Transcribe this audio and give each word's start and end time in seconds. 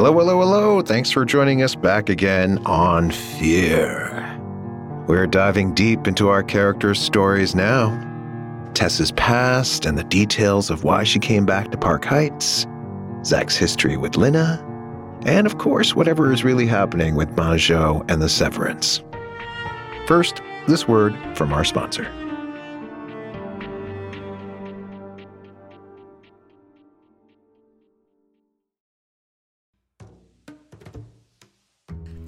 Hello, 0.00 0.18
hello, 0.18 0.40
hello. 0.40 0.80
Thanks 0.80 1.10
for 1.10 1.26
joining 1.26 1.62
us 1.62 1.74
back 1.74 2.08
again 2.08 2.56
on 2.64 3.10
Fear. 3.10 4.40
We're 5.06 5.26
diving 5.26 5.74
deep 5.74 6.06
into 6.06 6.30
our 6.30 6.42
characters' 6.42 6.98
stories 6.98 7.54
now. 7.54 7.90
Tess's 8.72 9.12
past 9.12 9.84
and 9.84 9.98
the 9.98 10.04
details 10.04 10.70
of 10.70 10.84
why 10.84 11.04
she 11.04 11.18
came 11.18 11.44
back 11.44 11.70
to 11.70 11.76
Park 11.76 12.06
Heights, 12.06 12.66
Zach's 13.26 13.58
history 13.58 13.98
with 13.98 14.16
Lina, 14.16 14.64
and 15.26 15.46
of 15.46 15.58
course, 15.58 15.94
whatever 15.94 16.32
is 16.32 16.44
really 16.44 16.66
happening 16.66 17.14
with 17.14 17.36
Majo 17.36 18.02
and 18.08 18.22
the 18.22 18.28
Severance. 18.30 19.02
First, 20.06 20.40
this 20.66 20.88
word 20.88 21.14
from 21.36 21.52
our 21.52 21.62
sponsor. 21.62 22.10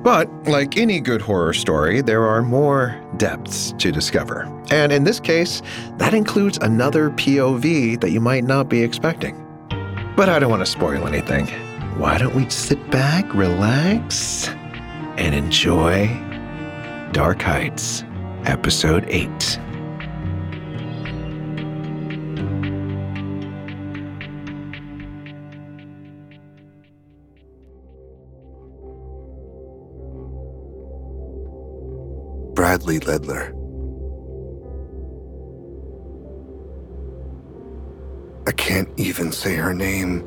But, 0.00 0.28
like 0.46 0.76
any 0.76 1.00
good 1.00 1.20
horror 1.20 1.52
story, 1.52 2.00
there 2.00 2.24
are 2.24 2.42
more 2.42 3.00
depths 3.16 3.72
to 3.78 3.90
discover. 3.90 4.42
And 4.70 4.92
in 4.92 5.04
this 5.04 5.18
case, 5.18 5.60
that 5.96 6.14
includes 6.14 6.58
another 6.58 7.10
POV 7.10 8.00
that 8.00 8.10
you 8.10 8.20
might 8.20 8.44
not 8.44 8.68
be 8.68 8.82
expecting. 8.82 9.44
But 10.16 10.28
I 10.28 10.38
don't 10.38 10.50
want 10.50 10.62
to 10.62 10.66
spoil 10.66 11.06
anything. 11.06 11.46
Why 11.98 12.16
don't 12.18 12.34
we 12.34 12.48
sit 12.48 12.90
back, 12.90 13.34
relax, 13.34 14.48
and 15.16 15.34
enjoy 15.34 16.06
Dark 17.12 17.42
Heights, 17.42 18.04
Episode 18.44 19.04
8. 19.08 19.58
Bradley 32.68 33.00
Ledler. 33.00 33.46
I 38.46 38.52
can't 38.52 38.90
even 38.98 39.32
say 39.32 39.54
her 39.54 39.72
name 39.72 40.22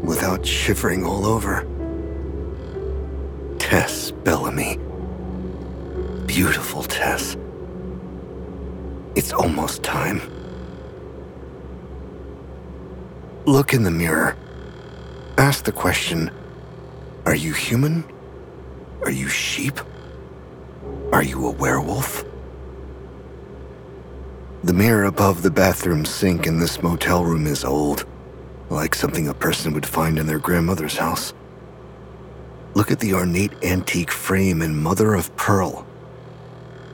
without 0.00 0.46
shivering 0.46 1.04
all 1.04 1.26
over. 1.26 1.66
Tess 3.58 4.12
Bellamy. 4.12 4.78
Beautiful 6.26 6.84
Tess. 6.84 7.36
It's 9.16 9.32
almost 9.32 9.82
time. 9.82 10.20
Look 13.46 13.74
in 13.74 13.82
the 13.82 13.90
mirror. 13.90 14.36
Ask 15.38 15.64
the 15.64 15.72
question 15.72 16.30
Are 17.26 17.34
you 17.34 17.52
human? 17.52 18.04
Are 19.02 19.10
you 19.10 19.28
sheep? 19.28 19.80
Are 21.14 21.22
you 21.22 21.46
a 21.46 21.52
werewolf? 21.52 22.24
The 24.64 24.72
mirror 24.72 25.04
above 25.04 25.42
the 25.42 25.50
bathroom 25.52 26.04
sink 26.04 26.44
in 26.44 26.58
this 26.58 26.82
motel 26.82 27.24
room 27.24 27.46
is 27.46 27.64
old, 27.64 28.04
like 28.68 28.96
something 28.96 29.28
a 29.28 29.32
person 29.32 29.74
would 29.74 29.86
find 29.86 30.18
in 30.18 30.26
their 30.26 30.40
grandmother's 30.40 30.96
house. 30.96 31.32
Look 32.74 32.90
at 32.90 32.98
the 32.98 33.14
ornate 33.14 33.52
antique 33.62 34.10
frame 34.10 34.60
in 34.60 34.82
mother 34.82 35.14
of 35.14 35.36
pearl. 35.36 35.86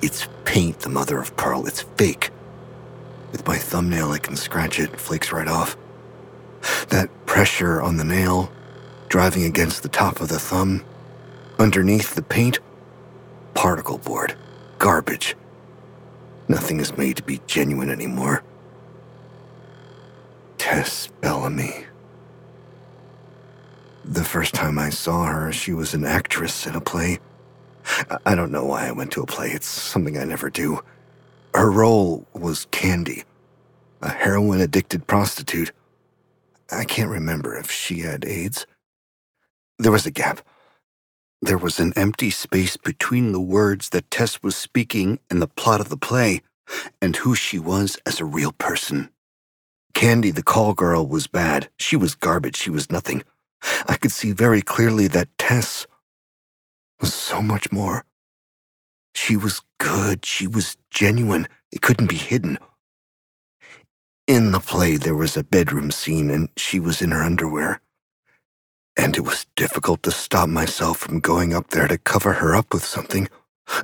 It's 0.02 0.28
paint, 0.44 0.80
the 0.80 0.90
mother 0.90 1.18
of 1.18 1.34
pearl. 1.38 1.66
It's 1.66 1.80
fake. 1.96 2.28
With 3.32 3.46
my 3.46 3.56
thumbnail, 3.56 4.10
I 4.10 4.18
can 4.18 4.36
scratch 4.36 4.78
it, 4.78 4.92
it 4.92 5.00
flakes 5.00 5.32
right 5.32 5.48
off. 5.48 5.78
That 6.90 7.08
pressure 7.24 7.80
on 7.80 7.96
the 7.96 8.04
nail, 8.04 8.52
driving 9.08 9.44
against 9.44 9.82
the 9.82 9.88
top 9.88 10.20
of 10.20 10.28
the 10.28 10.38
thumb, 10.38 10.84
underneath 11.58 12.14
the 12.14 12.22
paint, 12.22 12.58
particle 13.60 13.98
board, 13.98 14.34
garbage. 14.78 15.36
Nothing 16.48 16.80
is 16.80 16.96
made 16.96 17.18
to 17.18 17.22
be 17.22 17.42
genuine 17.46 17.90
anymore. 17.90 18.42
Tess 20.56 21.08
Bellamy. 21.20 21.84
The 24.02 24.24
first 24.24 24.54
time 24.54 24.78
I 24.78 24.88
saw 24.88 25.26
her, 25.26 25.52
she 25.52 25.74
was 25.74 25.92
an 25.92 26.06
actress 26.06 26.66
in 26.66 26.74
a 26.74 26.80
play. 26.80 27.18
I 28.24 28.34
don't 28.34 28.50
know 28.50 28.64
why 28.64 28.88
I 28.88 28.92
went 28.92 29.12
to 29.12 29.22
a 29.22 29.26
play, 29.26 29.50
it's 29.50 29.66
something 29.66 30.16
I 30.16 30.24
never 30.24 30.48
do. 30.48 30.80
Her 31.54 31.70
role 31.70 32.26
was 32.32 32.66
Candy, 32.70 33.24
a 34.00 34.08
heroin 34.08 34.62
addicted 34.62 35.06
prostitute. 35.06 35.72
I 36.72 36.84
can't 36.84 37.10
remember 37.10 37.58
if 37.58 37.70
she 37.70 37.98
had 37.98 38.24
AIDS. 38.24 38.66
There 39.78 39.92
was 39.92 40.06
a 40.06 40.10
gap. 40.10 40.40
There 41.42 41.58
was 41.58 41.78
an 41.80 41.92
empty 41.96 42.30
space 42.30 42.76
between 42.76 43.32
the 43.32 43.40
words 43.40 43.90
that 43.90 44.10
Tess 44.10 44.42
was 44.42 44.56
speaking 44.56 45.20
and 45.30 45.40
the 45.40 45.46
plot 45.48 45.80
of 45.80 45.88
the 45.88 45.96
play, 45.96 46.42
and 47.02 47.16
who 47.16 47.34
she 47.34 47.58
was 47.58 47.98
as 48.06 48.20
a 48.20 48.24
real 48.26 48.52
person. 48.52 49.10
Candy, 49.94 50.30
the 50.30 50.42
call 50.42 50.74
girl, 50.74 51.06
was 51.06 51.26
bad. 51.28 51.70
She 51.78 51.96
was 51.96 52.14
garbage. 52.14 52.56
She 52.56 52.70
was 52.70 52.90
nothing. 52.90 53.24
I 53.88 53.96
could 53.96 54.12
see 54.12 54.32
very 54.32 54.62
clearly 54.62 55.08
that 55.08 55.28
Tess 55.38 55.86
was 57.00 57.14
so 57.14 57.42
much 57.42 57.72
more. 57.72 58.04
She 59.14 59.36
was 59.36 59.62
good. 59.78 60.26
She 60.26 60.46
was 60.46 60.76
genuine. 60.90 61.48
It 61.72 61.82
couldn't 61.82 62.08
be 62.08 62.16
hidden. 62.16 62.58
In 64.26 64.52
the 64.52 64.60
play, 64.60 64.96
there 64.96 65.16
was 65.16 65.36
a 65.36 65.44
bedroom 65.44 65.90
scene, 65.90 66.30
and 66.30 66.48
she 66.56 66.80
was 66.80 67.02
in 67.02 67.12
her 67.12 67.22
underwear 67.22 67.80
and 69.00 69.16
it 69.16 69.22
was 69.22 69.46
difficult 69.56 70.02
to 70.02 70.10
stop 70.10 70.46
myself 70.50 70.98
from 70.98 71.20
going 71.20 71.54
up 71.54 71.68
there 71.68 71.88
to 71.88 71.96
cover 71.96 72.34
her 72.34 72.54
up 72.54 72.74
with 72.74 72.84
something 72.84 73.28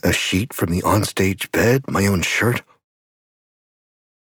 a 0.05 0.13
sheet 0.13 0.53
from 0.53 0.71
the 0.71 0.83
onstage 0.83 1.51
bed, 1.53 1.83
my 1.89 2.07
own 2.07 2.21
shirt. 2.21 2.63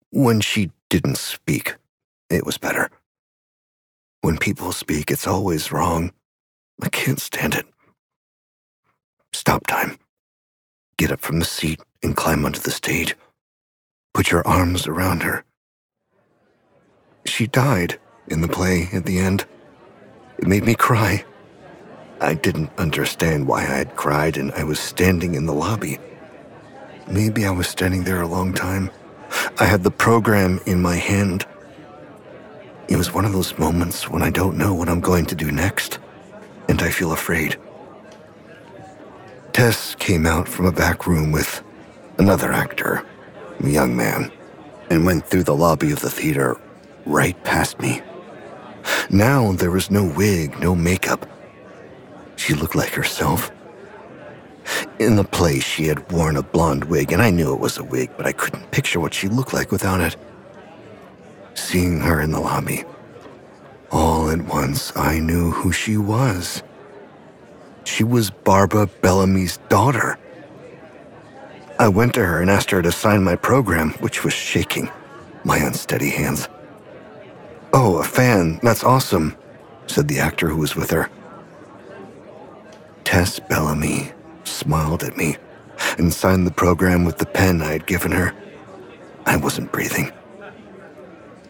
When 0.09 0.41
she 0.41 0.71
didn't 0.89 1.18
speak, 1.19 1.75
it 2.30 2.44
was 2.44 2.57
better. 2.57 2.89
When 4.21 4.39
people 4.39 4.71
speak, 4.71 5.12
it's 5.12 5.27
always 5.27 5.71
wrong. 5.71 6.12
I 6.81 6.89
can't 6.89 7.19
stand 7.19 7.53
it. 7.53 7.68
Stop 9.31 9.68
time. 9.68 10.00
Get 10.97 11.12
up 11.12 11.21
from 11.21 11.38
the 11.38 11.45
seat 11.45 11.80
and 12.01 12.18
climb 12.18 12.45
onto 12.45 12.62
the 12.62 12.71
stage. 12.71 13.15
Put 14.15 14.31
your 14.31 14.47
arms 14.47 14.88
around 14.88 15.21
her. 15.21 15.44
She 17.25 17.45
died 17.45 18.00
in 18.27 18.42
the 18.42 18.47
play 18.47 18.89
at 18.92 19.06
the 19.06 19.19
end. 19.19 19.45
It 20.39 20.47
made 20.47 20.63
me 20.63 20.74
cry. 20.74 21.25
I 22.21 22.33
didn't 22.33 22.71
understand 22.77 23.45
why 23.45 23.63
I 23.63 23.75
had 23.83 23.97
cried, 23.97 24.38
and 24.38 24.53
I 24.53 24.63
was 24.63 24.80
standing 24.80 25.36
in 25.36 25.45
the 25.45 25.53
lobby. 25.53 26.00
Maybe 27.12 27.45
I 27.45 27.51
was 27.51 27.68
standing 27.68 28.06
there 28.06 28.21
a 28.21 28.27
long 28.27 28.53
time. 28.53 28.89
I 29.59 29.65
had 29.65 29.83
the 29.83 29.91
program 29.91 30.62
in 30.65 30.81
my 30.81 30.95
hand. 30.95 31.45
It 32.88 32.95
was 32.95 33.13
one 33.13 33.25
of 33.25 33.33
those 33.33 33.57
moments 33.57 34.09
when 34.09 34.24
I 34.24 34.30
don't 34.30 34.57
know 34.57 34.74
what 34.74 34.88
I'm 34.88 35.01
going 35.01 35.25
to 35.25 35.36
do 35.36 35.51
next, 35.51 36.00
and 36.69 36.81
I 36.81 36.89
feel 36.89 37.12
afraid. 37.12 37.57
Tess 39.51 39.94
came 39.95 40.25
out 40.25 40.47
from 40.47 40.68
a 40.68 40.71
back 40.71 41.06
room 41.06 41.33
with 41.33 41.62
another 42.18 42.53
actor, 42.53 43.06
a 43.59 43.68
young 43.68 43.94
man, 43.94 44.31
and 44.89 45.06
went 45.06 45.25
through 45.27 45.44
the 45.44 45.56
lobby 45.56 45.92
of 45.92 46.00
the 46.00 46.09
theater 46.09 46.56
right 47.06 47.44
past 47.44 47.77
me. 47.81 48.01
Now 49.09 49.53
there 49.53 49.71
was 49.71 49.89
no 49.89 50.06
wig, 50.06 50.59
no 50.59 50.75
makeup. 50.75 51.25
She 52.35 52.53
looked 52.53 52.75
like 52.75 52.94
herself. 52.94 53.51
In 55.00 55.15
the 55.15 55.23
play, 55.23 55.59
she 55.59 55.88
had 55.88 56.11
worn 56.11 56.38
a 56.38 56.44
blonde 56.44 56.83
wig, 56.83 57.11
and 57.11 57.21
I 57.21 57.31
knew 57.31 57.51
it 57.53 57.59
was 57.59 57.79
a 57.79 57.83
wig, 57.83 58.11
but 58.17 58.27
I 58.27 58.33
couldn't 58.33 58.69
picture 58.69 59.00
what 59.00 59.15
she 59.15 59.27
looked 59.27 59.51
like 59.53 59.71
without 59.71 60.00
it. 60.00 60.15
Seeing 61.56 62.00
her 62.01 62.21
in 62.21 62.31
the 62.31 62.39
lobby, 62.39 62.83
all 63.91 64.29
at 64.29 64.41
once 64.44 64.94
I 64.95 65.19
knew 65.19 65.50
who 65.50 65.71
she 65.71 65.97
was. 65.97 66.61
She 67.85 68.03
was 68.03 68.29
Barbara 68.29 68.85
Bellamy's 69.01 69.57
daughter. 69.69 70.19
I 71.79 71.88
went 71.88 72.13
to 72.13 72.25
her 72.25 72.41
and 72.41 72.51
asked 72.51 72.69
her 72.69 72.83
to 72.83 72.91
sign 72.91 73.23
my 73.23 73.35
program, 73.35 73.91
which 73.94 74.23
was 74.23 74.33
shaking 74.33 74.91
my 75.44 75.57
unsteady 75.57 76.09
hands. 76.09 76.47
Oh, 77.71 77.98
a 77.98 78.04
fan, 78.04 78.60
that's 78.63 78.83
awesome, 78.83 79.36
said 79.88 80.07
the 80.07 80.19
actor 80.19 80.50
who 80.50 80.57
was 80.57 80.75
with 80.75 80.89
her. 80.89 81.10
Tess 83.04 83.39
Bellamy 83.39 84.12
smiled 84.44 85.04
at 85.04 85.18
me 85.18 85.38
and 85.98 86.13
signed 86.13 86.48
the 86.48 86.51
program 86.51 87.06
with 87.06 87.18
the 87.18 87.25
pen 87.25 87.62
I 87.62 87.71
had 87.71 87.86
given 87.86 88.12
her. 88.12 88.33
I 89.25 89.38
wasn't 89.38 89.71
breathing. 89.71 90.12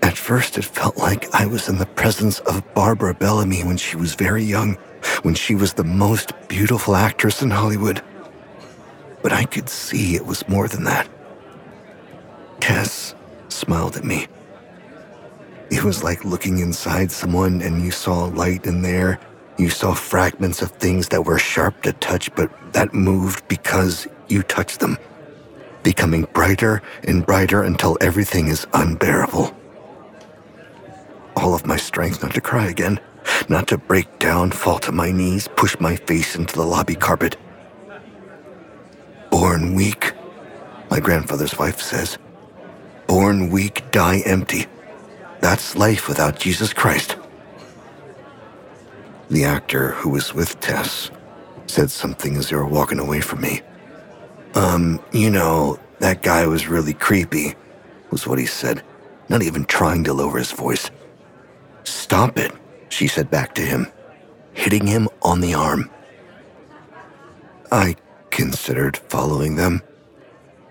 At 0.01 0.18
first, 0.18 0.57
it 0.57 0.66
felt 0.66 0.98
like 0.98 1.33
I 1.33 1.45
was 1.45 1.69
in 1.69 1.77
the 1.77 1.86
presence 1.86 2.39
of 2.39 2.63
Barbara 2.74 3.13
Bellamy 3.13 3.63
when 3.63 3.77
she 3.77 3.95
was 3.95 4.16
very 4.16 4.44
young, 4.44 4.75
when 5.21 5.36
she 5.36 5.56
was 5.56 5.74
the 5.74 5.83
most 5.83 6.31
beautiful 6.48 6.95
actress 6.95 7.42
in 7.42 7.50
Hollywood. 7.50 8.01
But 9.21 9.33
I 9.33 9.44
could 9.45 9.69
see 9.69 10.16
it 10.16 10.25
was 10.25 10.48
more 10.48 10.68
than 10.68 10.83
that. 10.86 11.10
Tess 12.60 13.16
smiled 13.50 13.98
at 13.98 14.04
me. 14.04 14.27
It 15.79 15.83
was 15.83 16.03
like 16.03 16.23
looking 16.23 16.59
inside 16.59 17.11
someone 17.11 17.61
and 17.61 17.81
you 17.81 17.89
saw 17.89 18.25
light 18.25 18.67
in 18.67 18.83
there 18.83 19.19
you 19.59 19.69
saw 19.69 19.93
fragments 19.93 20.61
of 20.61 20.71
things 20.71 21.09
that 21.09 21.25
were 21.25 21.37
sharp 21.37 21.81
to 21.81 21.91
touch, 21.91 22.33
but 22.33 22.49
that 22.71 22.93
moved 22.93 23.45
because 23.49 24.07
you 24.29 24.41
touched 24.41 24.79
them, 24.79 24.97
becoming 25.83 26.23
brighter 26.31 26.81
and 27.03 27.25
brighter 27.25 27.63
until 27.63 27.97
everything 27.99 28.47
is 28.47 28.65
unbearable. 28.73 29.53
All 31.35 31.53
of 31.53 31.65
my 31.65 31.75
strength 31.75 32.23
not 32.23 32.33
to 32.35 32.41
cry 32.41 32.67
again, 32.67 33.01
not 33.49 33.67
to 33.67 33.77
break 33.77 34.17
down, 34.17 34.51
fall 34.51 34.79
to 34.79 34.93
my 34.93 35.11
knees, 35.11 35.49
push 35.57 35.77
my 35.81 35.97
face 35.97 36.37
into 36.37 36.55
the 36.55 36.65
lobby 36.65 36.95
carpet. 36.95 37.35
Born 39.29 39.75
weak, 39.75 40.13
my 40.89 41.01
grandfather's 41.01 41.59
wife 41.59 41.81
says. 41.81 42.17
Born 43.07 43.49
weak, 43.49 43.91
die 43.91 44.19
empty. 44.25 44.67
That's 45.41 45.75
life 45.75 46.07
without 46.07 46.39
Jesus 46.39 46.74
Christ. 46.74 47.18
The 49.30 49.45
actor 49.45 49.91
who 49.91 50.09
was 50.09 50.33
with 50.33 50.59
Tess 50.59 51.12
said 51.68 51.91
something 51.91 52.36
as 52.36 52.50
they 52.50 52.56
were 52.56 52.65
walking 52.65 53.00
away 53.00 53.21
from 53.21 53.41
me. 53.41 53.62
Um, 54.56 55.00
you 55.13 55.30
know, 55.30 55.80
that 56.00 56.24
guy 56.24 56.47
was 56.47 56.68
really 56.68 56.94
creepy, 56.94 57.56
was 58.12 58.27
what 58.27 58.39
he 58.39 58.45
said, 58.45 58.83
not 59.30 59.44
even 59.44 59.65
trying 59.65 60.03
to 60.06 60.13
lower 60.13 60.39
his 60.39 60.51
voice. 60.51 60.89
Stop 61.83 62.38
it, 62.38 62.51
she 62.89 63.07
said 63.07 63.30
back 63.30 63.53
to 63.56 63.62
him, 63.62 63.88
hitting 64.53 64.88
him 64.88 65.07
on 65.21 65.42
the 65.42 65.53
arm. 65.53 65.89
I 67.71 67.95
considered 68.31 68.97
following 68.97 69.56
them, 69.56 69.83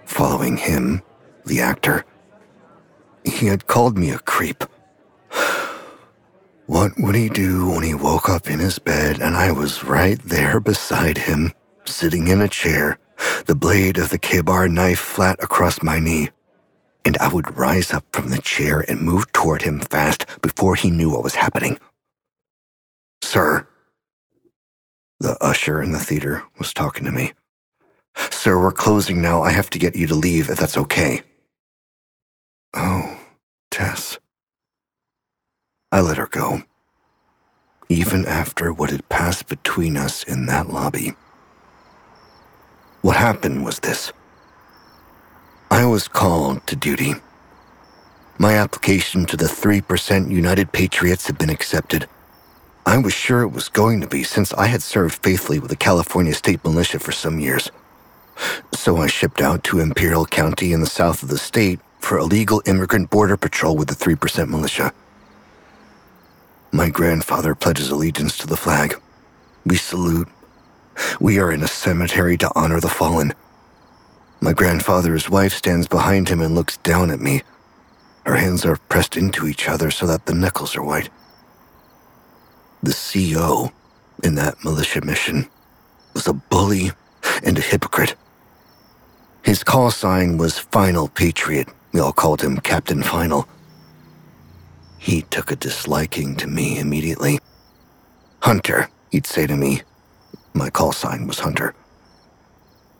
following 0.05 0.57
him, 0.57 1.03
the 1.47 1.61
actor. 1.61 2.05
He 3.29 3.47
had 3.47 3.67
called 3.67 3.99
me 3.99 4.11
a 4.11 4.19
creep. 4.19 4.65
What 6.67 6.93
would 6.99 7.15
he 7.15 7.31
do 7.31 7.71
when 7.71 7.83
he 7.83 7.95
woke 7.95 8.29
up 8.29 8.51
in 8.51 8.59
his 8.59 8.79
bed 8.79 9.23
and 9.23 9.35
I 9.35 9.53
was 9.53 9.85
right 9.85 10.19
there 10.23 10.61
beside 10.61 11.17
him, 11.17 11.53
sitting 11.87 12.29
in 12.29 12.43
a 12.43 12.49
chair, 12.49 12.99
the 13.47 13.55
blade 13.55 13.97
of 13.97 14.11
the 14.11 14.19
Ka-Bar 14.19 14.69
knife 14.69 14.99
flat 14.99 15.43
across 15.43 15.83
my 15.83 15.99
knee? 15.99 16.29
And 17.07 17.17
I 17.19 17.29
would 17.29 17.57
rise 17.57 17.95
up 17.95 18.05
from 18.13 18.29
the 18.29 18.43
chair 18.43 18.85
and 18.87 19.01
move 19.01 19.33
toward 19.33 19.63
him 19.63 19.81
fast 19.81 20.27
before 20.43 20.75
he 20.75 20.91
knew 20.91 21.09
what 21.11 21.25
was 21.25 21.37
happening. 21.37 21.79
Sir, 23.23 23.67
the 25.21 25.37
usher 25.43 25.81
in 25.81 25.93
the 25.93 25.99
theater 25.99 26.45
was 26.59 26.75
talking 26.75 27.05
to 27.07 27.13
me. 27.13 27.33
Sir, 28.31 28.61
we're 28.61 28.73
closing 28.73 29.23
now. 29.23 29.43
I 29.43 29.53
have 29.53 29.71
to 29.71 29.79
get 29.79 29.97
you 29.97 30.07
to 30.09 30.15
leave 30.15 30.51
if 30.51 30.59
that's 30.59 30.77
okay. 30.77 31.23
Oh, 32.75 33.19
Tess. 33.71 34.19
I 35.91 36.01
let 36.03 36.19
her 36.19 36.27
go, 36.27 36.63
even 37.89 38.27
after 38.27 38.75
what 38.75 38.91
had 38.91 39.09
passed 39.09 39.49
between 39.49 39.97
us 39.97 40.23
in 40.23 40.45
that 40.45 40.69
lobby. 40.69 41.15
What 43.01 43.17
happened 43.17 43.65
was 43.65 43.79
this 43.79 44.13
I 45.71 45.87
was 45.87 46.07
called 46.07 46.67
to 46.67 46.77
duty. 46.77 47.15
My 48.39 48.55
application 48.55 49.25
to 49.27 49.37
the 49.37 49.47
3% 49.47 50.31
United 50.31 50.73
Patriots 50.73 51.27
had 51.27 51.39
been 51.39 51.49
accepted. 51.49 52.07
I 52.85 52.99
was 52.99 53.15
sure 53.15 53.41
it 53.43 53.49
was 53.49 53.71
going 53.71 54.03
to 54.03 54.07
be 54.07 54.23
since 54.25 54.53
I 54.53 54.67
had 54.67 54.83
served 54.83 55.23
faithfully 55.23 55.59
with 55.59 55.71
the 55.71 55.77
California 55.77 56.35
State 56.35 56.63
Militia 56.65 56.99
for 56.99 57.13
some 57.13 57.41
years. 57.41 57.71
So 58.75 58.99
I 58.99 59.07
shipped 59.07 59.41
out 59.41 59.65
to 59.65 59.81
Imperial 59.81 60.27
County 60.27 60.73
in 60.73 60.81
the 60.81 60.87
south 60.87 61.23
of 61.23 61.31
the 61.31 61.39
state 61.39 61.81
for 61.99 62.19
illegal 62.19 62.63
immigrant 62.67 63.09
border 63.09 63.39
patrol 63.39 63.75
with 63.75 63.89
the 63.89 63.95
3% 63.95 64.49
militia. 64.49 64.93
My 66.73 66.91
grandfather 66.91 67.55
pledges 67.55 67.91
allegiance 67.91 68.37
to 68.39 68.47
the 68.47 68.57
flag. 68.57 69.01
We 69.65 69.77
salute. 69.77 70.29
We 71.21 71.39
are 71.39 71.51
in 71.51 71.63
a 71.63 71.69
cemetery 71.69 72.37
to 72.39 72.51
honor 72.55 72.81
the 72.81 72.89
fallen. 72.89 73.33
My 74.41 74.53
grandfather's 74.53 75.31
wife 75.31 75.55
stands 75.55 75.89
behind 75.89 76.29
him 76.29 76.41
and 76.41 76.55
looks 76.55 76.77
down 76.79 77.11
at 77.11 77.21
me. 77.21 77.43
Her 78.27 78.37
hands 78.37 78.67
are 78.67 78.77
pressed 78.77 79.17
into 79.17 79.47
each 79.47 79.69
other 79.69 79.91
so 79.91 80.07
that 80.07 80.27
the 80.27 80.35
knuckles 80.35 80.77
are 80.77 80.85
white. 80.85 81.09
The 82.83 82.93
CO 82.95 83.73
in 84.23 84.35
that 84.35 84.63
militia 84.63 85.01
mission 85.01 85.49
was 86.13 86.29
a 86.29 86.35
bully 86.35 86.91
and 87.43 87.57
a 87.57 87.63
hypocrite. 87.63 88.15
His 89.43 89.65
call 89.65 89.91
sign 89.91 90.37
was 90.37 90.59
Final 90.59 91.09
Patriot. 91.09 91.69
We 91.93 92.01
all 92.01 92.13
called 92.13 92.43
him 92.43 92.59
Captain 92.59 93.03
Final. 93.03 93.49
He 94.99 95.23
took 95.23 95.51
a 95.51 95.57
disliking 95.57 96.37
to 96.37 96.47
me 96.47 96.79
immediately. 96.79 97.39
Hunter, 98.41 98.91
he'd 99.11 99.27
say 99.27 99.47
to 99.47 99.57
me. 99.57 99.83
My 100.53 100.71
call 100.71 100.93
sign 100.93 101.27
was 101.27 101.41
Hunter. 101.41 101.75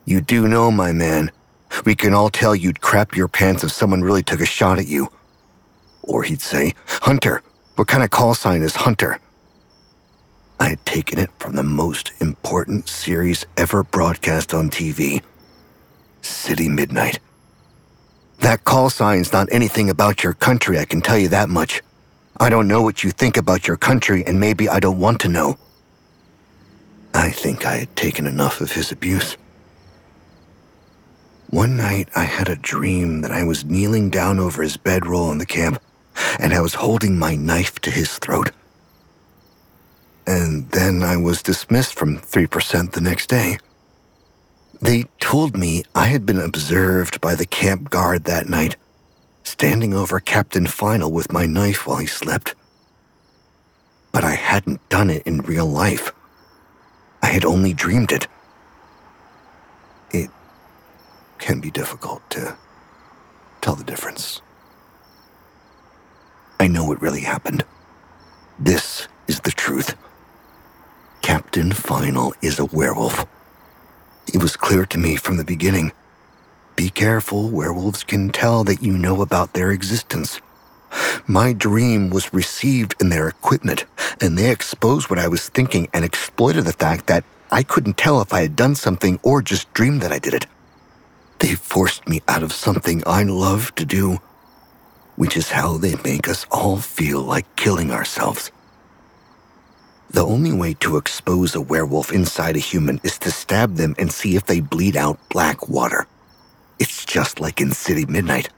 You 0.05 0.21
do 0.21 0.49
know, 0.49 0.71
my 0.71 0.93
man, 0.93 1.31
we 1.85 1.95
can 1.95 2.15
all 2.15 2.31
tell 2.31 2.55
you'd 2.55 2.81
crap 2.81 3.17
your 3.17 3.29
pants 3.29 3.63
if 3.63 3.73
someone 3.73 4.03
really 4.03 4.23
took 4.23 4.41
a 4.41 4.47
shot 4.47 4.79
at 4.79 4.87
you. 4.87 5.09
Or 6.03 6.23
he'd 6.23 6.41
say, 6.41 6.75
Hunter, 6.87 7.43
what 7.77 7.89
kind 7.89 8.03
of 8.03 8.11
call 8.11 8.35
sign 8.35 8.63
is 8.63 8.77
Hunter? 8.77 9.21
I 10.61 10.71
had 10.71 10.85
taken 10.87 11.19
it 11.19 11.31
from 11.39 11.55
the 11.55 11.63
most 11.63 12.13
important 12.21 12.89
series 12.89 13.45
ever 13.57 13.85
broadcast 13.85 14.55
on 14.55 14.71
TV 14.71 15.23
City 16.23 16.69
Midnight. 16.69 17.21
That 18.41 18.65
call 18.65 18.91
sign's 18.91 19.33
not 19.33 19.49
anything 19.53 19.91
about 19.91 20.23
your 20.25 20.33
country, 20.33 20.79
I 20.79 20.85
can 20.85 21.01
tell 21.01 21.19
you 21.19 21.29
that 21.29 21.49
much. 21.49 21.83
I 22.41 22.49
don't 22.49 22.69
know 22.69 22.83
what 22.83 23.03
you 23.03 23.11
think 23.11 23.37
about 23.37 23.67
your 23.67 23.77
country, 23.77 24.25
and 24.25 24.39
maybe 24.39 24.69
I 24.69 24.79
don't 24.79 25.01
want 25.01 25.21
to 25.23 25.29
know. 25.29 25.59
I 27.13 27.31
think 27.31 27.67
I 27.67 27.79
had 27.79 27.97
taken 27.97 28.27
enough 28.27 28.61
of 28.61 28.73
his 28.73 28.93
abuse. 28.93 29.37
One 31.51 31.77
night, 31.77 32.09
I 32.15 32.25
had 32.25 32.49
a 32.49 32.57
dream 32.57 33.23
that 33.23 33.33
I 33.33 33.43
was 33.43 33.65
kneeling 33.65 34.11
down 34.11 34.39
over 34.39 34.63
his 34.63 34.77
bedroll 34.77 35.33
in 35.33 35.39
the 35.39 35.47
camp, 35.47 35.83
and 36.39 36.53
I 36.53 36.61
was 36.61 36.75
holding 36.75 37.19
my 37.19 37.35
knife 37.35 37.81
to 37.81 37.91
his 37.91 38.19
throat. 38.19 38.53
And 40.27 40.71
then 40.71 41.03
I 41.03 41.17
was 41.17 41.43
dismissed 41.43 41.95
from 41.95 42.19
3% 42.19 42.93
the 42.93 43.01
next 43.01 43.29
day. 43.29 43.59
They 44.81 45.07
told 45.19 45.57
me 45.57 45.83
I 45.95 46.07
had 46.07 46.25
been 46.25 46.39
observed 46.39 47.21
by 47.21 47.35
the 47.35 47.47
camp 47.47 47.91
guard 47.91 48.25
that 48.25 48.49
night 48.49 48.77
standing 49.49 49.95
over 49.95 50.21
Captain 50.21 50.67
Final 50.67 51.11
with 51.11 51.33
my 51.33 51.47
knife 51.47 51.87
while 51.87 51.97
he 51.99 52.07
slept. 52.07 52.55
But 54.13 54.23
I 54.23 54.35
hadn't 54.35 54.87
done 54.89 55.11
it 55.11 55.23
in 55.27 55.41
real 55.41 55.67
life. 55.67 56.13
I 57.23 57.27
had 57.27 57.45
only 57.45 57.73
dreamed 57.73 58.13
it. 58.13 58.29
It 60.11 60.31
can 61.39 61.61
be 61.61 61.71
difficult 61.71 62.29
to 62.31 62.57
tell 63.61 63.75
the 63.75 63.85
difference. 63.85 64.43
I 66.61 66.67
know 66.67 66.93
it 66.93 67.01
really 67.01 67.23
happened. 67.23 67.65
This 68.59 69.09
is 69.29 69.41
the 69.41 69.51
truth. 69.51 69.95
Captain 71.23 71.73
Final 71.73 72.35
is 72.43 72.59
a 72.59 72.67
werewolf. 72.67 73.27
It 74.33 74.43
was 74.43 74.57
clear 74.57 74.85
to 74.87 74.99
me 74.99 75.17
from 75.17 75.37
the 75.37 75.45
beginning. 75.45 75.93
Be 76.79 76.91
careful, 76.91 77.51
werewolves 77.51 78.05
can 78.05 78.31
tell 78.31 78.63
that 78.63 78.85
you 78.85 78.97
know 78.97 79.21
about 79.21 79.53
their 79.53 79.73
existence. 79.73 80.41
My 81.27 81.53
dream 81.53 82.09
was 82.09 82.33
received 82.33 82.95
in 83.01 83.09
their 83.09 83.27
equipment, 83.27 83.85
and 84.21 84.39
they 84.39 84.53
exposed 84.53 85.11
what 85.11 85.19
I 85.19 85.27
was 85.27 85.49
thinking 85.49 85.89
and 85.93 86.05
exploited 86.05 86.67
the 86.67 86.73
fact 86.73 87.09
that 87.09 87.25
I 87.51 87.65
couldn't 87.65 87.97
tell 87.97 88.21
if 88.21 88.33
I 88.33 88.43
had 88.43 88.55
done 88.55 88.77
something 88.77 89.19
or 89.25 89.43
just 89.43 89.75
dreamed 89.75 90.03
that 90.03 90.13
I 90.13 90.21
did 90.21 90.35
it. 90.35 90.47
They 91.41 91.57
forced 91.57 92.09
me 92.09 92.23
out 92.29 92.45
of 92.45 92.53
something 92.53 93.03
I 93.09 93.25
love 93.25 93.75
to 93.75 93.85
do, 93.85 94.19
which 95.17 95.37
is 95.37 95.51
how 95.51 95.79
they 95.79 95.97
make 96.05 96.29
us 96.29 96.47
all 96.49 96.77
feel 96.77 97.23
like 97.23 97.57
killing 97.57 97.91
ourselves. 97.91 98.53
The 100.11 100.25
only 100.25 100.53
way 100.53 100.75
to 100.75 100.97
expose 100.97 101.57
a 101.57 101.61
werewolf 101.61 102.13
inside 102.13 102.55
a 102.55 102.61
human 102.61 103.01
is 103.03 103.19
to 103.19 103.33
stab 103.33 103.75
them 103.75 103.97
and 103.99 104.13
see 104.13 104.37
if 104.37 104.47
they 104.47 104.61
bleed 104.61 104.97
out 104.97 105.19
black 105.29 105.69
water. 105.69 106.07
It's 106.79 107.05
just 107.05 107.41
like 107.41 107.61
in 107.61 107.73
City 107.73 108.07
Midnight, 108.07 108.51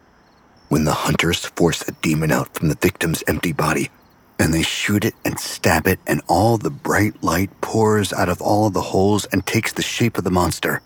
when 0.68 0.84
the 0.84 0.92
hunters 0.92 1.46
force 1.46 1.82
a 1.88 1.92
demon 1.92 2.32
out 2.32 2.54
from 2.54 2.68
the 2.68 2.78
victim's 2.80 3.24
empty 3.26 3.52
body, 3.52 3.90
and 4.38 4.52
they 4.52 4.62
shoot 4.62 5.04
it 5.04 5.14
and 5.24 5.38
stab 5.38 5.86
it, 5.86 6.00
and 6.06 6.22
all 6.28 6.58
the 6.58 6.70
bright 6.70 7.22
light 7.22 7.50
pours 7.60 8.12
out 8.12 8.28
of 8.28 8.42
all 8.42 8.70
the 8.70 8.82
holes 8.82 9.24
and 9.26 9.46
takes 9.46 9.72
the 9.72 9.82
shape 9.82 10.18
of 10.18 10.24
the 10.24 10.30
monster. 10.30 10.82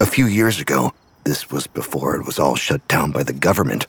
A 0.00 0.06
few 0.06 0.26
years 0.26 0.60
ago, 0.60 0.92
this 1.24 1.50
was 1.50 1.66
before 1.66 2.16
it 2.16 2.26
was 2.26 2.38
all 2.38 2.56
shut 2.56 2.86
down 2.88 3.12
by 3.12 3.22
the 3.22 3.32
government. 3.32 3.86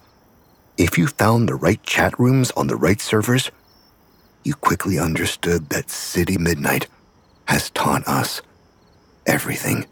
If 0.77 0.97
you 0.97 1.07
found 1.07 1.50
the 1.50 1.55
right 1.55 1.81
chat 1.83 2.17
rooms 2.19 2.51
on 2.51 2.67
the 2.67 2.75
right 2.75 3.01
servers, 3.01 3.51
you 4.43 4.55
quickly 4.55 5.00
understood 5.00 5.69
that 5.69 5.89
City 5.89 6.38
Midnight 6.38 6.88
has 7.47 7.69
taught 7.71 8.07
us 8.07 8.41
everything. 9.25 9.85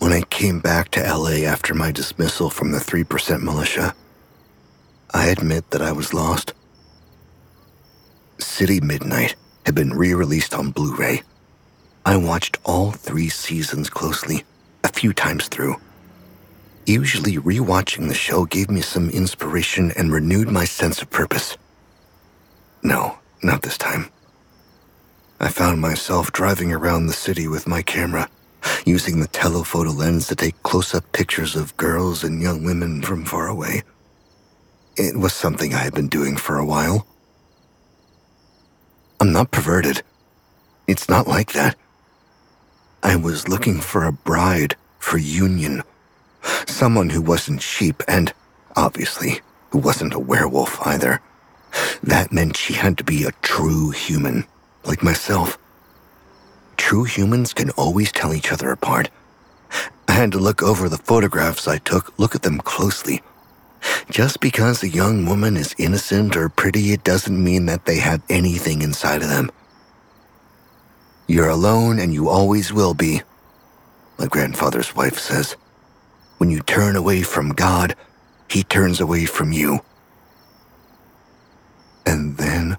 When 0.00 0.14
I 0.14 0.22
came 0.22 0.60
back 0.60 0.90
to 0.92 1.02
LA 1.02 1.44
after 1.46 1.74
my 1.74 1.92
dismissal 1.92 2.48
from 2.48 2.72
the 2.72 2.78
3% 2.78 3.42
militia, 3.42 3.94
I 5.12 5.26
admit 5.26 5.70
that 5.72 5.82
I 5.82 5.92
was 5.92 6.14
lost. 6.14 6.54
City 8.38 8.80
Midnight 8.80 9.36
had 9.66 9.74
been 9.74 9.92
re 9.92 10.14
released 10.14 10.54
on 10.54 10.70
Blu 10.70 10.96
ray. 10.96 11.22
I 12.06 12.16
watched 12.16 12.56
all 12.64 12.92
three 12.92 13.28
seasons 13.28 13.90
closely, 13.90 14.44
a 14.82 14.88
few 14.88 15.12
times 15.12 15.48
through. 15.48 15.76
Usually, 16.86 17.36
rewatching 17.36 18.08
the 18.08 18.14
show 18.14 18.46
gave 18.46 18.70
me 18.70 18.80
some 18.80 19.10
inspiration 19.10 19.92
and 19.98 20.10
renewed 20.10 20.48
my 20.48 20.64
sense 20.64 21.02
of 21.02 21.10
purpose. 21.10 21.58
No, 22.82 23.18
not 23.42 23.60
this 23.60 23.76
time. 23.76 24.08
I 25.38 25.50
found 25.50 25.82
myself 25.82 26.32
driving 26.32 26.72
around 26.72 27.06
the 27.06 27.12
city 27.12 27.46
with 27.46 27.66
my 27.66 27.82
camera, 27.82 28.30
using 28.84 29.20
the 29.20 29.28
telephoto 29.28 29.90
lens 29.90 30.26
to 30.28 30.36
take 30.36 30.62
close 30.62 30.94
up 30.94 31.10
pictures 31.12 31.56
of 31.56 31.76
girls 31.76 32.24
and 32.24 32.42
young 32.42 32.64
women 32.64 33.02
from 33.02 33.24
far 33.24 33.48
away. 33.48 33.82
It 34.96 35.16
was 35.16 35.32
something 35.32 35.72
I 35.72 35.78
had 35.78 35.94
been 35.94 36.08
doing 36.08 36.36
for 36.36 36.58
a 36.58 36.64
while. 36.64 37.06
I'm 39.20 39.32
not 39.32 39.50
perverted. 39.50 40.02
It's 40.86 41.08
not 41.08 41.26
like 41.26 41.52
that. 41.52 41.76
I 43.02 43.16
was 43.16 43.48
looking 43.48 43.80
for 43.80 44.04
a 44.04 44.12
bride 44.12 44.76
for 44.98 45.18
union. 45.18 45.82
Someone 46.66 47.10
who 47.10 47.22
wasn't 47.22 47.62
sheep 47.62 48.02
and, 48.08 48.32
obviously, 48.76 49.40
who 49.70 49.78
wasn't 49.78 50.14
a 50.14 50.18
werewolf 50.18 50.84
either. 50.86 51.20
That 52.02 52.32
meant 52.32 52.56
she 52.56 52.74
had 52.74 52.98
to 52.98 53.04
be 53.04 53.24
a 53.24 53.32
true 53.42 53.90
human, 53.90 54.46
like 54.84 55.02
myself. 55.02 55.58
True 56.90 57.04
humans 57.04 57.54
can 57.54 57.70
always 57.78 58.10
tell 58.10 58.34
each 58.34 58.50
other 58.50 58.72
apart. 58.72 59.10
I 60.08 60.12
had 60.14 60.32
to 60.32 60.40
look 60.40 60.60
over 60.60 60.88
the 60.88 60.98
photographs 60.98 61.68
I 61.68 61.78
took, 61.78 62.18
look 62.18 62.34
at 62.34 62.42
them 62.42 62.58
closely. 62.58 63.22
Just 64.10 64.40
because 64.40 64.82
a 64.82 64.88
young 64.88 65.24
woman 65.24 65.56
is 65.56 65.72
innocent 65.78 66.36
or 66.36 66.48
pretty, 66.48 66.92
it 66.92 67.04
doesn't 67.04 67.44
mean 67.44 67.66
that 67.66 67.84
they 67.84 68.00
have 68.00 68.24
anything 68.28 68.82
inside 68.82 69.22
of 69.22 69.28
them. 69.28 69.52
You're 71.28 71.48
alone 71.48 72.00
and 72.00 72.12
you 72.12 72.28
always 72.28 72.72
will 72.72 72.94
be, 72.94 73.22
my 74.18 74.26
grandfather's 74.26 74.96
wife 74.96 75.16
says. 75.16 75.56
When 76.38 76.50
you 76.50 76.58
turn 76.58 76.96
away 76.96 77.22
from 77.22 77.50
God, 77.50 77.94
he 78.48 78.64
turns 78.64 79.00
away 79.00 79.26
from 79.26 79.52
you. 79.52 79.78
And 82.04 82.36
then 82.36 82.78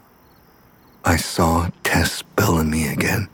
I 1.06 1.16
saw 1.16 1.70
Tess 1.86 2.24
Bellamy 2.36 2.90
again. 2.90 3.30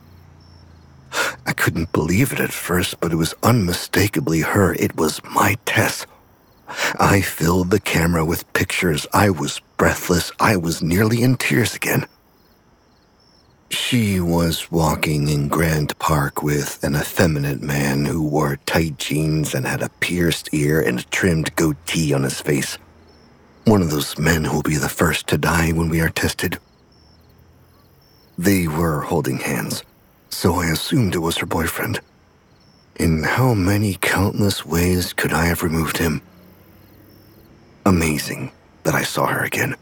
I 1.45 1.53
couldn't 1.53 1.91
believe 1.91 2.33
it 2.33 2.39
at 2.39 2.51
first, 2.51 2.99
but 2.99 3.11
it 3.11 3.15
was 3.15 3.33
unmistakably 3.43 4.41
her. 4.41 4.73
It 4.73 4.95
was 4.97 5.21
my 5.23 5.57
Tess. 5.65 6.05
I 6.99 7.21
filled 7.21 7.71
the 7.71 7.79
camera 7.79 8.25
with 8.25 8.51
pictures. 8.53 9.07
I 9.13 9.29
was 9.29 9.61
breathless. 9.77 10.31
I 10.39 10.57
was 10.57 10.81
nearly 10.81 11.21
in 11.21 11.37
tears 11.37 11.75
again. 11.75 12.05
She 13.69 14.19
was 14.19 14.71
walking 14.71 15.27
in 15.27 15.49
Grand 15.49 15.97
Park 15.99 16.41
with 16.41 16.81
an 16.83 16.95
effeminate 16.95 17.61
man 17.61 18.05
who 18.05 18.23
wore 18.23 18.59
tight 18.65 18.97
jeans 18.97 19.53
and 19.53 19.65
had 19.67 19.81
a 19.81 19.89
pierced 19.99 20.49
ear 20.53 20.81
and 20.81 20.99
a 20.99 21.03
trimmed 21.03 21.53
goatee 21.55 22.13
on 22.13 22.23
his 22.23 22.39
face. 22.39 22.77
One 23.65 23.81
of 23.81 23.91
those 23.91 24.17
men 24.17 24.45
who'll 24.45 24.61
be 24.61 24.77
the 24.77 24.87
first 24.87 25.27
to 25.27 25.37
die 25.37 25.71
when 25.71 25.89
we 25.89 25.99
are 25.99 26.09
tested. 26.09 26.59
They 28.37 28.67
were 28.67 29.01
holding 29.01 29.39
hands, 29.39 29.83
so 30.29 30.55
I 30.55 30.67
assumed 30.67 31.15
it 31.15 31.19
was 31.19 31.37
her 31.37 31.45
boyfriend. 31.45 31.99
In 32.97 33.23
how 33.23 33.53
many 33.53 33.95
countless 34.01 34.65
ways 34.65 35.13
could 35.13 35.33
I 35.33 35.45
have 35.45 35.63
removed 35.63 35.97
him? 35.97 36.21
Amazing 37.85 38.51
that 38.83 38.95
I 38.95 39.03
saw 39.03 39.27
her 39.27 39.43
again. 39.43 39.75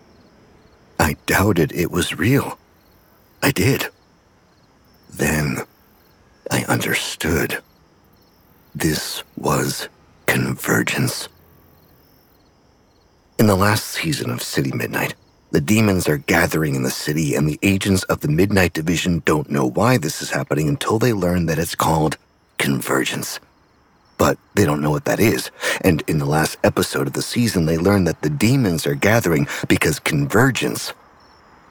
I 0.99 1.15
doubted 1.25 1.71
it 1.73 1.91
was 1.91 2.17
real. 2.17 2.57
I 3.41 3.51
did. 3.51 3.87
Then 5.09 5.59
I 6.51 6.63
understood. 6.65 7.61
This 8.73 9.23
was 9.37 9.87
convergence. 10.25 11.29
In 13.39 13.47
the 13.47 13.55
last 13.55 13.85
season 13.85 14.29
of 14.31 14.41
City 14.41 14.71
Midnight, 14.71 15.15
the 15.55 15.61
demons 15.61 16.09
are 16.09 16.17
gathering 16.17 16.75
in 16.75 16.83
the 16.83 16.91
city, 16.91 17.33
and 17.33 17.47
the 17.47 17.57
agents 17.63 18.03
of 18.03 18.19
the 18.19 18.27
Midnight 18.27 18.73
Division 18.73 19.21
don't 19.23 19.49
know 19.49 19.65
why 19.65 19.97
this 19.97 20.21
is 20.21 20.31
happening 20.31 20.67
until 20.67 20.99
they 20.99 21.13
learn 21.13 21.45
that 21.45 21.57
it's 21.57 21.75
called 21.75 22.17
convergence. 22.57 23.39
But 24.17 24.37
they 24.55 24.65
don't 24.65 24.81
know 24.81 24.91
what 24.91 25.05
that 25.05 25.21
is, 25.21 25.51
and 25.79 26.03
in 26.09 26.17
the 26.17 26.25
last 26.25 26.57
episode 26.61 27.07
of 27.07 27.13
the 27.13 27.21
season, 27.21 27.67
they 27.67 27.77
learn 27.77 28.03
that 28.03 28.21
the 28.21 28.29
demons 28.29 28.85
are 28.85 28.95
gathering 28.95 29.47
because 29.69 29.97
convergence 29.97 30.91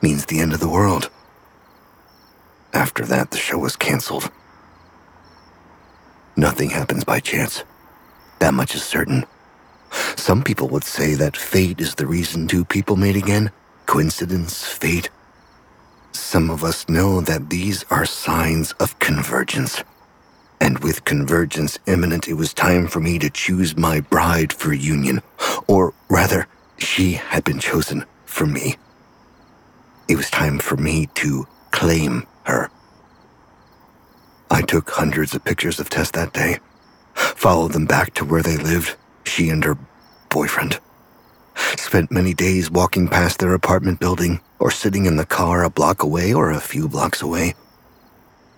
means 0.00 0.24
the 0.24 0.40
end 0.40 0.54
of 0.54 0.60
the 0.60 0.68
world. 0.70 1.10
After 2.72 3.04
that, 3.04 3.32
the 3.32 3.36
show 3.36 3.58
was 3.58 3.76
canceled. 3.76 4.30
Nothing 6.38 6.70
happens 6.70 7.04
by 7.04 7.20
chance. 7.20 7.64
That 8.38 8.54
much 8.54 8.74
is 8.74 8.82
certain. 8.82 9.26
Some 10.16 10.42
people 10.42 10.68
would 10.68 10.84
say 10.84 11.12
that 11.16 11.36
fate 11.36 11.82
is 11.82 11.96
the 11.96 12.06
reason 12.06 12.48
two 12.48 12.64
people 12.64 12.96
meet 12.96 13.16
again. 13.16 13.52
Coincidence, 13.86 14.64
fate. 14.66 15.10
Some 16.12 16.50
of 16.50 16.64
us 16.64 16.88
know 16.88 17.20
that 17.20 17.50
these 17.50 17.84
are 17.90 18.06
signs 18.06 18.72
of 18.72 18.98
convergence. 18.98 19.82
And 20.60 20.78
with 20.80 21.04
convergence 21.04 21.78
imminent, 21.86 22.28
it 22.28 22.34
was 22.34 22.54
time 22.54 22.86
for 22.86 23.00
me 23.00 23.18
to 23.18 23.30
choose 23.30 23.76
my 23.76 24.00
bride 24.00 24.52
for 24.52 24.72
union. 24.72 25.22
Or 25.68 25.94
rather, 26.08 26.48
she 26.78 27.12
had 27.12 27.44
been 27.44 27.58
chosen 27.58 28.06
for 28.24 28.46
me. 28.46 28.76
It 30.08 30.16
was 30.16 30.30
time 30.30 30.58
for 30.58 30.76
me 30.76 31.08
to 31.14 31.46
claim 31.70 32.26
her. 32.44 32.70
I 34.50 34.62
took 34.62 34.90
hundreds 34.90 35.34
of 35.34 35.44
pictures 35.44 35.80
of 35.80 35.90
Tess 35.90 36.10
that 36.12 36.32
day, 36.32 36.58
followed 37.14 37.72
them 37.72 37.86
back 37.86 38.14
to 38.14 38.24
where 38.24 38.42
they 38.42 38.56
lived, 38.56 38.96
she 39.24 39.50
and 39.50 39.64
her 39.64 39.78
boyfriend. 40.30 40.80
Spent 41.76 42.10
many 42.10 42.34
days 42.34 42.70
walking 42.70 43.08
past 43.08 43.38
their 43.38 43.54
apartment 43.54 44.00
building 44.00 44.40
or 44.58 44.70
sitting 44.70 45.06
in 45.06 45.16
the 45.16 45.26
car 45.26 45.64
a 45.64 45.70
block 45.70 46.02
away 46.02 46.32
or 46.32 46.50
a 46.50 46.60
few 46.60 46.88
blocks 46.88 47.22
away. 47.22 47.54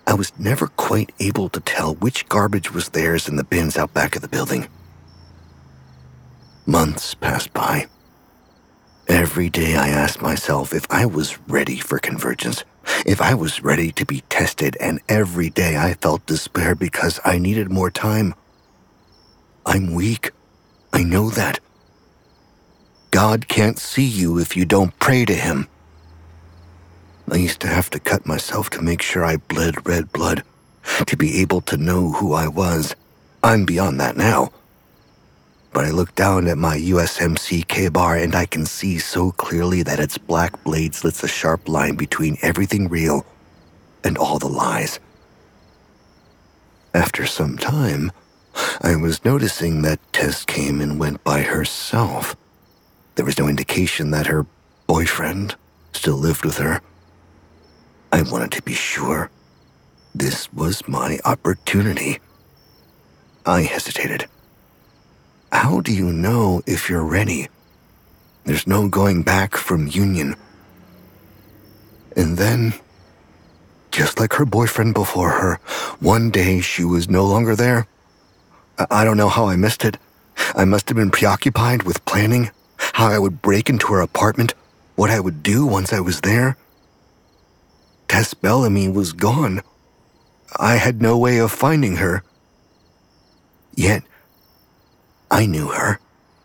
I 0.06 0.14
was 0.14 0.32
never 0.38 0.68
quite 0.68 1.12
able 1.18 1.48
to 1.50 1.60
tell 1.60 1.94
which 1.96 2.28
garbage 2.28 2.72
was 2.72 2.90
theirs 2.90 3.28
in 3.28 3.36
the 3.36 3.44
bins 3.44 3.76
out 3.76 3.92
back 3.92 4.16
of 4.16 4.22
the 4.22 4.28
building. 4.28 4.68
Months 6.66 7.14
passed 7.14 7.52
by. 7.52 7.86
Every 9.08 9.50
day 9.50 9.76
I 9.76 9.88
asked 9.88 10.22
myself 10.22 10.72
if 10.72 10.86
I 10.90 11.06
was 11.06 11.38
ready 11.48 11.76
for 11.78 11.98
convergence, 11.98 12.64
If 13.04 13.20
I 13.20 13.34
was 13.34 13.62
ready 13.62 13.92
to 13.92 14.04
be 14.06 14.22
tested 14.28 14.76
and 14.80 15.00
every 15.08 15.50
day 15.50 15.76
I 15.76 15.94
felt 15.94 16.26
despair 16.26 16.74
because 16.74 17.20
I 17.24 17.38
needed 17.38 17.70
more 17.70 17.90
time, 17.90 18.34
I'm 19.64 19.92
weak. 19.94 20.30
I 20.92 21.02
know 21.02 21.30
that. 21.30 21.60
God 23.16 23.48
can't 23.48 23.78
see 23.78 24.04
you 24.04 24.38
if 24.38 24.58
you 24.58 24.66
don't 24.66 24.92
pray 24.98 25.24
to 25.24 25.32
Him. 25.32 25.68
I 27.32 27.36
used 27.36 27.60
to 27.60 27.66
have 27.66 27.88
to 27.92 27.98
cut 27.98 28.26
myself 28.26 28.68
to 28.68 28.82
make 28.82 29.00
sure 29.00 29.24
I 29.24 29.38
bled 29.38 29.88
red 29.88 30.12
blood, 30.12 30.42
to 31.06 31.16
be 31.16 31.40
able 31.40 31.62
to 31.62 31.78
know 31.78 32.12
who 32.12 32.34
I 32.34 32.46
was. 32.46 32.94
I'm 33.42 33.64
beyond 33.64 33.98
that 34.00 34.18
now. 34.18 34.50
But 35.72 35.86
I 35.86 35.92
look 35.92 36.14
down 36.14 36.46
at 36.46 36.58
my 36.58 36.76
USMC 36.76 37.66
K 37.66 37.88
bar 37.88 38.18
and 38.18 38.34
I 38.34 38.44
can 38.44 38.66
see 38.66 38.98
so 38.98 39.30
clearly 39.32 39.82
that 39.84 39.98
its 39.98 40.18
black 40.18 40.62
blade 40.62 40.94
slits 40.94 41.24
a 41.24 41.28
sharp 41.28 41.70
line 41.70 41.94
between 41.94 42.36
everything 42.42 42.86
real 42.86 43.24
and 44.04 44.18
all 44.18 44.38
the 44.38 44.46
lies. 44.46 45.00
After 46.92 47.24
some 47.24 47.56
time, 47.56 48.12
I 48.82 48.94
was 48.94 49.24
noticing 49.24 49.80
that 49.82 50.00
Tess 50.12 50.44
came 50.44 50.82
and 50.82 51.00
went 51.00 51.24
by 51.24 51.40
herself. 51.40 52.36
There 53.16 53.24
was 53.24 53.38
no 53.38 53.48
indication 53.48 54.10
that 54.10 54.26
her 54.26 54.46
boyfriend 54.86 55.56
still 55.92 56.16
lived 56.16 56.44
with 56.44 56.58
her. 56.58 56.82
I 58.12 58.22
wanted 58.22 58.52
to 58.52 58.62
be 58.62 58.74
sure. 58.74 59.30
This 60.14 60.52
was 60.52 60.86
my 60.86 61.18
opportunity. 61.24 62.20
I 63.44 63.62
hesitated. 63.62 64.26
How 65.50 65.80
do 65.80 65.92
you 65.94 66.12
know 66.12 66.62
if 66.66 66.90
you're 66.90 67.04
ready? 67.04 67.48
There's 68.44 68.66
no 68.66 68.88
going 68.88 69.22
back 69.22 69.56
from 69.56 69.86
Union. 69.86 70.36
And 72.16 72.36
then, 72.36 72.74
just 73.90 74.20
like 74.20 74.34
her 74.34 74.44
boyfriend 74.44 74.92
before 74.92 75.30
her, 75.30 75.54
one 76.00 76.30
day 76.30 76.60
she 76.60 76.84
was 76.84 77.08
no 77.08 77.26
longer 77.26 77.56
there. 77.56 77.86
I, 78.90 79.04
don't 79.04 79.16
know 79.16 79.30
how 79.30 79.46
I 79.46 79.56
missed 79.56 79.86
it. 79.86 79.96
I 80.54 80.66
must 80.66 80.88
have 80.90 80.96
been 80.96 81.10
preoccupied 81.10 81.84
with 81.84 82.04
planning 82.04 82.50
how 82.96 83.08
I 83.08 83.18
would 83.18 83.42
break 83.42 83.68
into 83.68 83.88
her 83.88 84.00
apartment, 84.00 84.54
what 84.94 85.10
I 85.10 85.20
would 85.20 85.42
do 85.42 85.66
once 85.66 85.92
I 85.92 86.00
was 86.00 86.22
there. 86.22 86.56
Tess 88.08 88.32
Bellamy 88.32 88.88
was 88.88 89.12
gone. 89.12 89.60
I 90.58 90.76
had 90.76 91.02
no 91.02 91.18
way 91.18 91.36
of 91.36 91.52
finding 91.52 91.96
her. 91.96 92.22
Yet, 93.74 94.02
I 95.30 95.44
knew 95.44 95.68
her. 95.68 96.00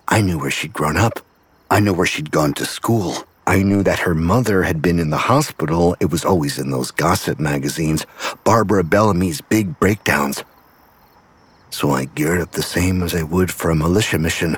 I 0.09 0.19
knew 0.19 0.37
where 0.37 0.51
she'd 0.51 0.73
grown 0.73 0.97
up. 0.97 1.21
I 1.69 1.79
knew 1.79 1.93
where 1.93 2.05
she'd 2.05 2.31
gone 2.31 2.53
to 2.55 2.65
school. 2.65 3.23
I 3.47 3.63
knew 3.63 3.81
that 3.83 3.99
her 3.99 4.13
mother 4.13 4.63
had 4.63 4.81
been 4.81 4.99
in 4.99 5.09
the 5.09 5.31
hospital. 5.31 5.95
It 6.01 6.11
was 6.11 6.25
always 6.25 6.59
in 6.59 6.69
those 6.69 6.91
gossip 6.91 7.39
magazines, 7.39 8.05
Barbara 8.43 8.83
Bellamy's 8.83 9.39
big 9.39 9.79
breakdowns. 9.79 10.43
So 11.69 11.91
I 11.91 12.03
geared 12.03 12.41
up 12.41 12.51
the 12.51 12.61
same 12.61 13.03
as 13.03 13.15
I 13.15 13.23
would 13.23 13.53
for 13.53 13.69
a 13.71 13.75
militia 13.75 14.19
mission, 14.19 14.57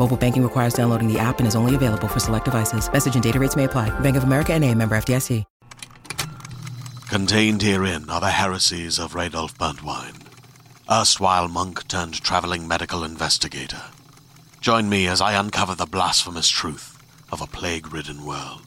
Mobile 0.00 0.16
banking 0.16 0.42
requires 0.42 0.72
downloading 0.72 1.12
the 1.12 1.18
app 1.18 1.40
and 1.40 1.46
is 1.46 1.54
only 1.54 1.74
available 1.74 2.08
for 2.08 2.20
select 2.20 2.46
devices. 2.46 2.90
Message 2.90 3.14
and 3.14 3.22
data 3.22 3.38
rates 3.38 3.54
may 3.54 3.64
apply. 3.64 3.90
Bank 4.00 4.16
of 4.16 4.24
America 4.24 4.54
and 4.54 4.64
a 4.64 4.74
member 4.74 4.96
FDIC. 4.96 5.44
Contained 7.10 7.60
herein 7.60 8.08
are 8.08 8.20
the 8.20 8.30
heresies 8.30 8.98
of 8.98 9.14
Radolf 9.14 9.58
Burntwine, 9.58 10.22
erstwhile 10.88 11.48
monk 11.48 11.86
turned 11.88 12.22
traveling 12.22 12.66
medical 12.66 13.04
investigator. 13.04 13.82
Join 14.60 14.88
me 14.88 15.06
as 15.08 15.20
I 15.20 15.32
uncover 15.32 15.74
the 15.74 15.86
blasphemous 15.86 16.48
truth 16.48 16.96
of 17.32 17.42
a 17.42 17.46
plague 17.46 17.92
ridden 17.92 18.24
world 18.24 18.62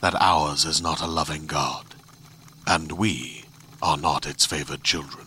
that 0.00 0.14
ours 0.20 0.64
is 0.64 0.80
not 0.80 1.02
a 1.02 1.06
loving 1.06 1.46
God, 1.46 1.96
and 2.66 2.92
we 2.92 3.44
are 3.82 3.96
not 3.96 4.26
its 4.26 4.46
favored 4.46 4.84
children. 4.84 5.26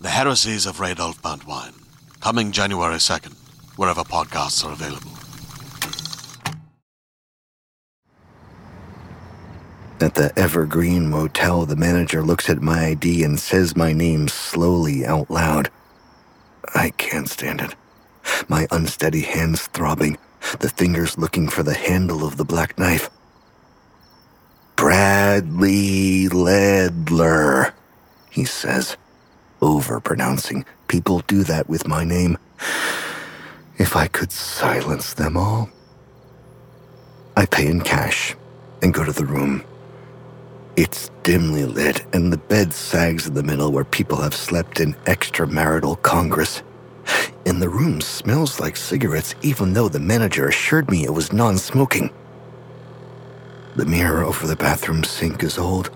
The 0.00 0.10
Heresies 0.10 0.66
of 0.66 0.78
Radolf 0.78 1.20
Burntwine, 1.22 1.80
coming 2.20 2.50
January 2.50 2.96
2nd, 2.96 3.36
wherever 3.76 4.02
podcasts 4.02 4.64
are 4.64 4.72
available. 4.72 5.12
At 10.00 10.14
the 10.14 10.38
Evergreen 10.38 11.10
Motel, 11.10 11.66
the 11.66 11.76
manager 11.76 12.22
looks 12.22 12.50
at 12.50 12.62
my 12.62 12.86
ID 12.86 13.24
and 13.24 13.40
says 13.40 13.76
my 13.76 13.92
name 13.92 14.28
slowly 14.28 15.06
out 15.06 15.30
loud. 15.30 15.70
I 16.74 16.90
can't 16.90 17.28
stand 17.28 17.60
it. 17.62 17.74
My 18.48 18.66
unsteady 18.70 19.22
hands 19.22 19.68
throbbing, 19.68 20.18
the 20.60 20.68
fingers 20.70 21.18
looking 21.18 21.48
for 21.48 21.62
the 21.62 21.74
handle 21.74 22.24
of 22.26 22.36
the 22.36 22.44
black 22.44 22.78
knife. 22.78 23.10
Bradley 24.76 26.28
Ledler, 26.28 27.72
he 28.30 28.44
says, 28.44 28.96
overpronouncing. 29.60 30.64
People 30.88 31.20
do 31.28 31.44
that 31.44 31.68
with 31.68 31.88
my 31.88 32.04
name. 32.04 32.38
If 33.78 33.96
I 33.96 34.08
could 34.08 34.32
silence 34.32 35.14
them 35.14 35.36
all. 35.36 35.70
I 37.36 37.46
pay 37.46 37.66
in 37.68 37.80
cash 37.80 38.36
and 38.82 38.94
go 38.94 39.04
to 39.04 39.12
the 39.12 39.26
room. 39.26 39.64
It's 40.76 41.10
dimly 41.22 41.64
lit, 41.66 42.04
and 42.14 42.32
the 42.32 42.38
bed 42.38 42.72
sags 42.72 43.26
in 43.26 43.34
the 43.34 43.42
middle 43.42 43.72
where 43.72 43.84
people 43.84 44.18
have 44.22 44.34
slept 44.34 44.80
in 44.80 44.94
extramarital 45.06 46.02
congress. 46.02 46.62
And 47.46 47.60
the 47.62 47.68
room 47.68 48.00
smells 48.00 48.60
like 48.60 48.76
cigarettes, 48.76 49.34
even 49.42 49.72
though 49.74 49.88
the 49.88 50.00
manager 50.00 50.48
assured 50.48 50.90
me 50.90 51.04
it 51.04 51.14
was 51.14 51.32
non 51.32 51.58
smoking. 51.58 52.10
The 53.76 53.86
mirror 53.86 54.24
over 54.24 54.46
the 54.46 54.56
bathroom 54.56 55.04
sink 55.04 55.42
is 55.42 55.58
old. 55.58 55.90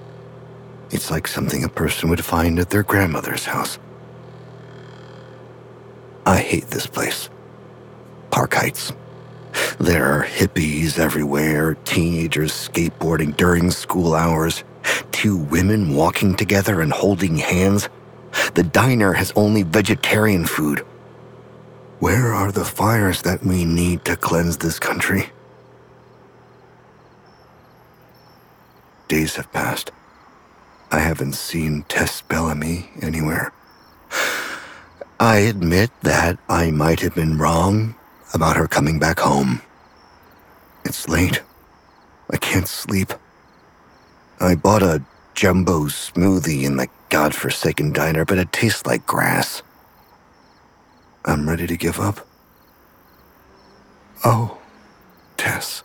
It's 0.90 1.10
like 1.10 1.28
something 1.28 1.64
a 1.64 1.68
person 1.68 2.10
would 2.10 2.24
find 2.24 2.58
at 2.58 2.70
their 2.70 2.84
grandmother's 2.84 3.46
house. 3.46 3.78
I 6.26 6.38
hate 6.38 6.68
this 6.68 6.86
place. 6.86 7.30
Park 8.36 8.52
Heights. 8.52 8.92
There 9.78 10.04
are 10.04 10.22
hippies 10.22 10.98
everywhere, 10.98 11.72
teenagers 11.86 12.52
skateboarding 12.52 13.34
during 13.34 13.70
school 13.70 14.14
hours, 14.14 14.62
two 15.10 15.38
women 15.38 15.94
walking 15.94 16.34
together 16.34 16.82
and 16.82 16.92
holding 16.92 17.38
hands. 17.38 17.88
The 18.52 18.62
diner 18.62 19.14
has 19.14 19.32
only 19.36 19.62
vegetarian 19.62 20.44
food. 20.44 20.80
Where 21.98 22.34
are 22.34 22.52
the 22.52 22.66
fires 22.66 23.22
that 23.22 23.42
we 23.42 23.64
need 23.64 24.04
to 24.04 24.16
cleanse 24.16 24.58
this 24.58 24.78
country? 24.78 25.30
Days 29.08 29.36
have 29.36 29.50
passed. 29.50 29.92
I 30.92 30.98
haven't 30.98 31.36
seen 31.36 31.86
Tess 31.88 32.20
Bellamy 32.20 32.90
anywhere. 33.00 33.54
I 35.18 35.38
admit 35.38 35.90
that 36.02 36.38
I 36.50 36.70
might 36.70 37.00
have 37.00 37.14
been 37.14 37.38
wrong 37.38 37.94
about 38.36 38.56
her 38.56 38.68
coming 38.68 38.98
back 38.98 39.18
home. 39.18 39.62
It's 40.84 41.08
late. 41.08 41.42
I 42.30 42.36
can't 42.36 42.68
sleep. 42.68 43.12
I 44.40 44.54
bought 44.54 44.82
a 44.82 45.02
jumbo 45.34 45.86
smoothie 45.86 46.64
in 46.64 46.76
the 46.76 46.88
godforsaken 47.08 47.92
diner, 47.92 48.26
but 48.26 48.36
it 48.38 48.52
tastes 48.52 48.84
like 48.84 49.06
grass. 49.06 49.62
I'm 51.24 51.48
ready 51.48 51.66
to 51.66 51.76
give 51.78 51.98
up. 51.98 52.26
Oh, 54.22 54.58
Tess, 55.38 55.82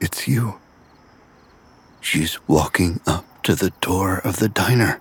it's 0.00 0.26
you. 0.26 0.60
She's 2.00 2.38
walking 2.48 3.00
up 3.06 3.24
to 3.44 3.54
the 3.54 3.70
door 3.80 4.18
of 4.24 4.38
the 4.38 4.48
diner. 4.48 5.00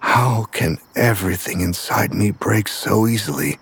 How 0.00 0.44
can 0.52 0.76
everything 0.94 1.62
inside 1.62 2.12
me 2.12 2.30
break 2.30 2.68
so 2.68 3.06
easily? 3.06 3.58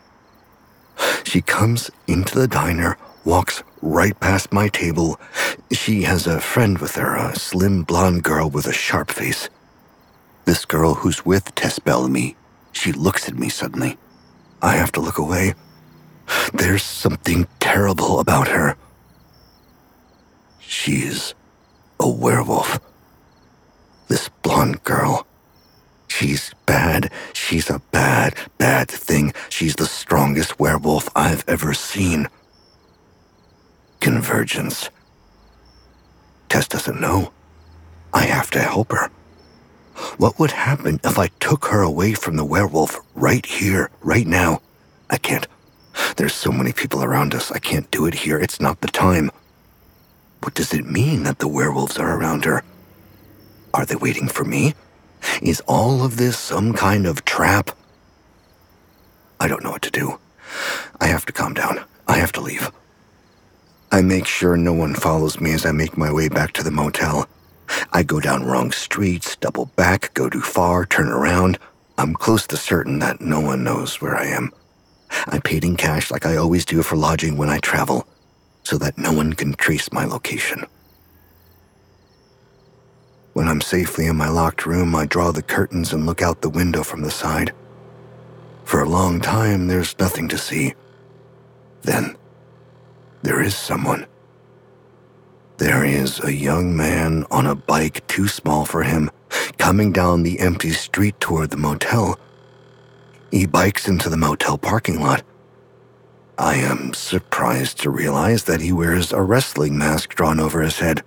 She 1.30 1.42
comes 1.42 1.92
into 2.08 2.36
the 2.36 2.48
diner, 2.48 2.98
walks 3.24 3.62
right 3.82 4.18
past 4.18 4.52
my 4.52 4.66
table. 4.66 5.20
She 5.70 6.02
has 6.02 6.26
a 6.26 6.40
friend 6.40 6.76
with 6.78 6.96
her, 6.96 7.14
a 7.14 7.36
slim 7.36 7.84
blonde 7.84 8.24
girl 8.24 8.50
with 8.50 8.66
a 8.66 8.72
sharp 8.72 9.12
face. 9.12 9.48
This 10.44 10.64
girl 10.64 10.94
who's 10.94 11.24
with 11.24 11.54
Tess 11.54 11.78
Bellamy, 11.78 12.34
she 12.72 12.90
looks 12.90 13.28
at 13.28 13.38
me 13.38 13.48
suddenly. 13.48 13.96
I 14.60 14.74
have 14.74 14.90
to 14.90 15.00
look 15.00 15.18
away. 15.18 15.54
There's 16.52 16.82
something 16.82 17.46
terrible 17.60 18.18
about 18.18 18.48
her. 18.48 18.74
She's 20.58 21.36
a 22.00 22.08
werewolf. 22.10 22.80
This 24.08 24.28
blonde 24.42 24.82
girl. 24.82 25.28
She's 26.10 26.52
bad. 26.66 27.10
She's 27.32 27.70
a 27.70 27.78
bad, 27.92 28.34
bad 28.58 28.90
thing. 28.90 29.32
She's 29.48 29.76
the 29.76 29.86
strongest 29.86 30.58
werewolf 30.58 31.08
I've 31.16 31.44
ever 31.48 31.72
seen. 31.72 32.28
Convergence. 34.00 34.90
Tess 36.48 36.68
doesn't 36.68 37.00
know. 37.00 37.32
I 38.12 38.22
have 38.24 38.50
to 38.50 38.58
help 38.58 38.92
her. 38.92 39.08
What 40.18 40.38
would 40.38 40.50
happen 40.50 41.00
if 41.04 41.18
I 41.18 41.28
took 41.38 41.66
her 41.66 41.80
away 41.80 42.12
from 42.14 42.36
the 42.36 42.44
werewolf 42.44 42.98
right 43.14 43.46
here, 43.46 43.88
right 44.02 44.26
now? 44.26 44.60
I 45.08 45.16
can't. 45.16 45.46
There's 46.16 46.34
so 46.34 46.50
many 46.50 46.72
people 46.72 47.04
around 47.04 47.34
us. 47.34 47.50
I 47.52 47.60
can't 47.60 47.90
do 47.90 48.06
it 48.06 48.14
here. 48.14 48.38
It's 48.38 48.60
not 48.60 48.80
the 48.80 48.88
time. 48.88 49.30
What 50.42 50.54
does 50.54 50.74
it 50.74 50.84
mean 50.84 51.22
that 51.22 51.38
the 51.38 51.48
werewolves 51.48 51.98
are 51.98 52.18
around 52.18 52.44
her? 52.46 52.64
Are 53.72 53.86
they 53.86 53.96
waiting 53.96 54.26
for 54.28 54.44
me? 54.44 54.74
Is 55.42 55.62
all 55.66 56.04
of 56.04 56.16
this 56.16 56.38
some 56.38 56.72
kind 56.72 57.06
of 57.06 57.24
trap? 57.24 57.70
I 59.38 59.48
don't 59.48 59.64
know 59.64 59.70
what 59.70 59.82
to 59.82 59.90
do. 59.90 60.18
I 61.00 61.06
have 61.06 61.26
to 61.26 61.32
calm 61.32 61.54
down. 61.54 61.84
I 62.06 62.16
have 62.18 62.32
to 62.32 62.40
leave. 62.40 62.70
I 63.92 64.02
make 64.02 64.26
sure 64.26 64.56
no 64.56 64.72
one 64.72 64.94
follows 64.94 65.40
me 65.40 65.52
as 65.52 65.66
I 65.66 65.72
make 65.72 65.96
my 65.96 66.12
way 66.12 66.28
back 66.28 66.52
to 66.52 66.62
the 66.62 66.70
motel. 66.70 67.28
I 67.92 68.02
go 68.02 68.20
down 68.20 68.44
wrong 68.44 68.72
streets, 68.72 69.36
double 69.36 69.66
back, 69.76 70.12
go 70.14 70.28
too 70.28 70.40
far, 70.40 70.86
turn 70.86 71.08
around. 71.08 71.58
I'm 71.98 72.14
close 72.14 72.46
to 72.48 72.56
certain 72.56 72.98
that 73.00 73.20
no 73.20 73.40
one 73.40 73.64
knows 73.64 74.00
where 74.00 74.16
I 74.16 74.26
am. 74.26 74.52
I 75.26 75.38
paid 75.40 75.64
in 75.64 75.76
cash 75.76 76.10
like 76.10 76.26
I 76.26 76.36
always 76.36 76.64
do 76.64 76.82
for 76.82 76.96
lodging 76.96 77.36
when 77.36 77.48
I 77.48 77.58
travel, 77.58 78.06
so 78.62 78.78
that 78.78 78.98
no 78.98 79.12
one 79.12 79.32
can 79.32 79.54
trace 79.54 79.92
my 79.92 80.04
location. 80.04 80.64
When 83.32 83.46
I'm 83.46 83.60
safely 83.60 84.06
in 84.06 84.16
my 84.16 84.28
locked 84.28 84.66
room, 84.66 84.94
I 84.94 85.06
draw 85.06 85.30
the 85.30 85.42
curtains 85.42 85.92
and 85.92 86.04
look 86.04 86.20
out 86.20 86.42
the 86.42 86.50
window 86.50 86.82
from 86.82 87.02
the 87.02 87.10
side. 87.10 87.52
For 88.64 88.82
a 88.82 88.88
long 88.88 89.20
time, 89.20 89.68
there's 89.68 89.98
nothing 89.98 90.28
to 90.28 90.38
see. 90.38 90.74
Then, 91.82 92.16
there 93.22 93.40
is 93.40 93.54
someone. 93.54 94.06
There 95.58 95.84
is 95.84 96.22
a 96.24 96.32
young 96.32 96.76
man 96.76 97.24
on 97.30 97.46
a 97.46 97.54
bike 97.54 98.06
too 98.06 98.28
small 98.28 98.64
for 98.64 98.82
him, 98.82 99.10
coming 99.58 99.92
down 99.92 100.22
the 100.22 100.40
empty 100.40 100.70
street 100.70 101.18
toward 101.20 101.50
the 101.50 101.56
motel. 101.56 102.18
He 103.30 103.46
bikes 103.46 103.86
into 103.86 104.08
the 104.08 104.16
motel 104.16 104.58
parking 104.58 105.00
lot. 105.00 105.22
I 106.38 106.54
am 106.54 106.94
surprised 106.94 107.78
to 107.80 107.90
realize 107.90 108.44
that 108.44 108.62
he 108.62 108.72
wears 108.72 109.12
a 109.12 109.20
wrestling 109.22 109.76
mask 109.76 110.14
drawn 110.14 110.40
over 110.40 110.62
his 110.62 110.78
head. 110.78 111.02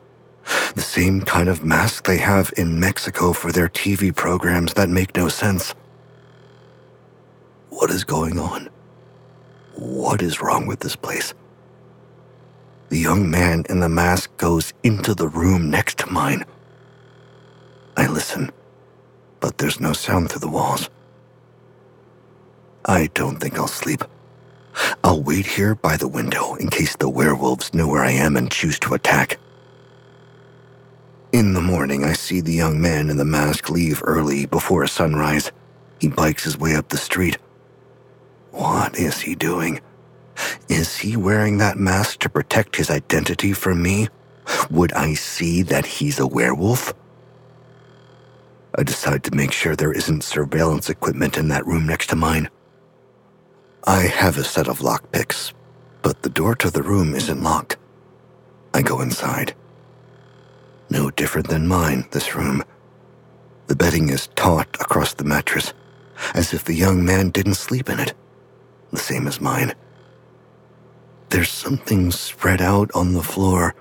The 0.76 0.82
same 0.82 1.22
kind 1.22 1.50
of 1.50 1.64
mask 1.64 2.06
they 2.06 2.18
have 2.18 2.54
in 2.58 2.80
Mexico 2.80 3.34
for 3.34 3.52
their 3.52 3.70
TV 3.70 4.16
programs 4.16 4.74
that 4.76 4.90
make 4.90 5.16
no 5.16 5.30
sense. 5.30 5.76
What 7.70 7.92
is 7.92 8.04
going 8.04 8.40
on? 8.40 8.70
What 9.76 10.22
is 10.22 10.42
wrong 10.42 10.68
with 10.68 10.80
this 10.82 10.96
place? 10.96 11.34
The 12.90 13.00
young 13.00 13.30
man 13.30 13.66
in 13.70 13.80
the 13.80 13.90
mask 13.90 14.36
goes 14.38 14.74
into 14.84 15.16
the 15.16 15.28
room 15.28 15.72
next 15.72 15.98
to 16.00 16.08
mine. 16.12 16.46
I 17.98 18.08
listen, 18.08 18.52
but 19.40 19.58
there's 19.58 19.80
no 19.80 19.94
sound 19.94 20.30
through 20.32 20.42
the 20.42 20.50
walls. 20.50 20.90
I 22.86 23.08
don't 23.14 23.38
think 23.40 23.58
I'll 23.58 23.68
sleep. 23.68 24.04
I'll 25.04 25.22
wait 25.24 25.46
here 25.46 25.76
by 25.76 25.98
the 25.98 26.08
window 26.08 26.56
in 26.56 26.70
case 26.70 26.96
the 26.96 27.10
werewolves 27.10 27.74
know 27.74 27.88
where 27.88 28.04
I 28.04 28.12
am 28.12 28.38
and 28.38 28.52
choose 28.52 28.80
to 28.80 28.94
attack. 28.96 29.40
In 31.34 31.54
the 31.54 31.62
morning, 31.62 32.04
I 32.04 32.14
see 32.14 32.42
the 32.42 32.54
young 32.54 32.80
man 32.80 33.10
in 33.10 33.18
the 33.18 33.26
mask 33.26 33.72
leave 33.72 34.04
early 34.06 34.46
before 34.46 34.86
sunrise. 34.86 35.52
He 36.00 36.08
bikes 36.08 36.44
his 36.44 36.60
way 36.60 36.76
up 36.76 36.90
the 36.90 36.98
street. 36.98 37.40
What 38.52 38.96
is 39.00 39.22
he 39.22 39.34
doing? 39.34 39.82
Is 40.70 40.96
he 40.98 41.18
wearing 41.18 41.58
that 41.58 41.80
mask 41.80 42.20
to 42.20 42.30
protect 42.30 42.76
his 42.76 42.92
identity 42.92 43.52
from 43.52 43.82
me? 43.82 44.10
Would 44.70 44.94
I 44.94 45.16
see 45.16 45.64
that 45.64 45.88
he's 45.88 46.20
a 46.20 46.28
werewolf? 46.28 46.94
I 48.78 48.84
decide 48.84 49.24
to 49.24 49.36
make 49.36 49.52
sure 49.52 49.76
there 49.76 49.92
isn't 49.92 50.24
surveillance 50.24 50.88
equipment 50.88 51.38
in 51.38 51.48
that 51.48 51.66
room 51.66 51.88
next 51.88 52.12
to 52.12 52.16
mine. 52.16 52.48
I 53.86 54.04
have 54.04 54.38
a 54.38 54.44
set 54.44 54.68
of 54.68 54.80
lockpicks, 54.80 55.52
but 56.04 56.22
the 56.22 56.30
door 56.30 56.54
to 56.58 56.70
the 56.70 56.84
room 56.84 57.16
isn't 57.16 57.42
locked. 57.44 57.78
I 58.74 58.84
go 58.84 59.02
inside. 59.02 59.56
No 60.94 61.10
different 61.10 61.48
than 61.48 61.68
mine, 61.68 62.06
this 62.12 62.36
room. 62.36 62.64
The 63.66 63.76
bedding 63.76 64.10
is 64.10 64.28
taut 64.36 64.68
across 64.80 65.16
the 65.16 65.24
mattress, 65.24 65.74
as 66.36 66.54
if 66.54 66.66
the 66.66 66.76
young 66.76 67.04
man 67.04 67.32
didn't 67.32 67.56
sleep 67.56 67.90
in 67.90 68.00
it. 68.00 68.14
The 68.92 69.00
same 69.00 69.26
as 69.26 69.42
mine. 69.42 69.74
There's 71.32 71.50
something 71.50 72.12
spread 72.12 72.62
out 72.62 72.92
on 72.94 73.14
the 73.14 73.24
floor. 73.24 73.74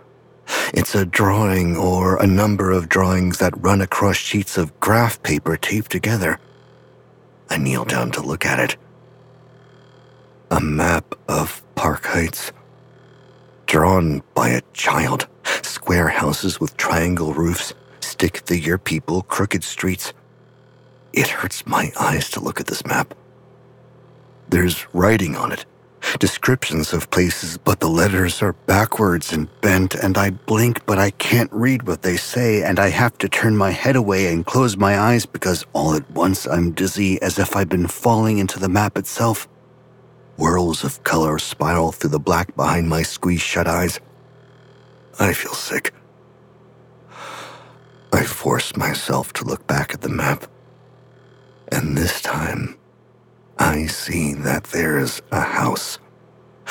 It's 0.73 0.95
a 0.95 1.05
drawing 1.05 1.77
or 1.77 2.17
a 2.17 2.27
number 2.27 2.71
of 2.71 2.89
drawings 2.89 3.37
that 3.41 3.63
run 3.63 3.83
across 3.83 4.17
sheets 4.17 4.57
of 4.57 4.81
graph 4.81 5.23
paper 5.23 5.59
taped 5.59 5.91
together. 5.91 6.41
I 7.51 7.59
kneel 7.59 7.85
down 7.85 8.11
to 8.13 8.23
look 8.23 8.47
at 8.47 8.59
it. 8.59 8.79
A 10.51 10.61
map 10.61 11.15
of 11.29 11.63
Park 11.75 12.07
Heights, 12.07 12.53
drawn 13.73 14.23
by 14.35 14.51
a 14.51 14.61
child 14.75 15.27
square 15.63 16.09
houses 16.09 16.61
with 16.61 16.77
triangle 16.77 17.33
roofs, 17.33 17.73
stick 18.01 18.47
figure 18.47 18.77
people, 18.77 19.23
crooked 19.23 19.65
streets. 19.65 20.13
It 21.15 21.27
hurts 21.29 21.67
my 21.67 21.91
eyes 21.99 22.29
to 22.33 22.41
look 22.41 22.61
at 22.61 22.67
this 22.67 22.85
map. 22.85 23.15
There's 24.51 24.87
writing 24.93 25.37
on 25.37 25.53
it, 25.53 25.65
descriptions 26.21 26.93
of 26.93 27.09
places, 27.11 27.57
but 27.57 27.81
the 27.81 27.89
letters 27.89 28.43
are 28.43 28.53
backwards 28.53 29.33
and 29.33 29.49
bent, 29.63 29.95
and 29.95 30.19
I 30.19 30.29
blink, 30.33 30.85
but 30.85 30.99
I 30.99 31.11
can't 31.13 31.51
read 31.51 31.85
what 31.85 32.03
they 32.03 32.19
say, 32.19 32.63
and 32.63 32.79
I 32.79 32.91
have 32.91 33.17
to 33.19 33.29
turn 33.31 33.57
my 33.57 33.71
head 33.71 33.97
away 33.97 34.31
and 34.31 34.45
close 34.45 34.77
my 34.77 34.99
eyes 34.99 35.25
because 35.25 35.65
all 35.73 35.95
at 35.95 36.11
once 36.11 36.47
I'm 36.47 36.73
dizzy 36.73 37.23
as 37.23 37.39
if 37.39 37.57
I've 37.57 37.71
been 37.71 37.87
falling 37.87 38.37
into 38.37 38.59
the 38.59 38.69
map 38.69 38.99
itself. 38.99 39.49
Whirls 40.37 40.85
of 40.85 41.03
color 41.05 41.39
spiral 41.39 41.93
through 41.93 42.11
the 42.11 42.19
black 42.19 42.55
behind 42.57 42.89
my 42.89 43.03
squeezed 43.03 43.43
shut 43.43 43.67
eyes. 43.67 44.01
I 45.19 45.33
feel 45.33 45.55
sick. 45.55 45.93
I 48.13 48.25
force 48.25 48.77
myself 48.77 49.33
to 49.35 49.45
look 49.45 49.67
back 49.67 49.95
at 49.95 50.01
the 50.01 50.09
map. 50.09 50.47
And 51.71 51.97
this 51.97 52.21
time, 52.21 52.77
I 53.59 53.87
see 53.87 54.35
that 54.35 54.65
there's 54.65 55.23
a 55.31 55.41
house 55.41 55.99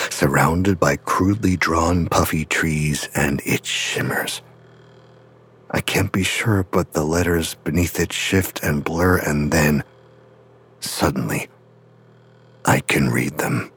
surrounded 0.09 0.79
by 0.79 0.95
crudely 0.95 1.57
drawn 1.57 2.07
puffy 2.07 2.45
trees 2.45 3.09
and 3.15 3.41
it 3.45 3.65
shimmers. 3.65 4.41
I 5.69 5.81
can't 5.81 6.11
be 6.11 6.23
sure, 6.23 6.63
but 6.63 6.93
the 6.93 7.05
letters 7.05 7.55
beneath 7.63 7.99
it 7.99 8.11
shift 8.11 8.61
and 8.61 8.83
blur, 8.83 9.17
and 9.17 9.51
then, 9.51 9.85
suddenly, 10.81 11.47
I 12.65 12.79
can 12.81 13.09
read 13.09 13.37
them. 13.37 13.71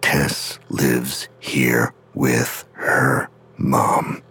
Tess 0.00 0.58
lives 0.68 1.28
here 1.40 1.92
with 2.14 2.64
her 2.72 3.28
mom. 3.56 4.22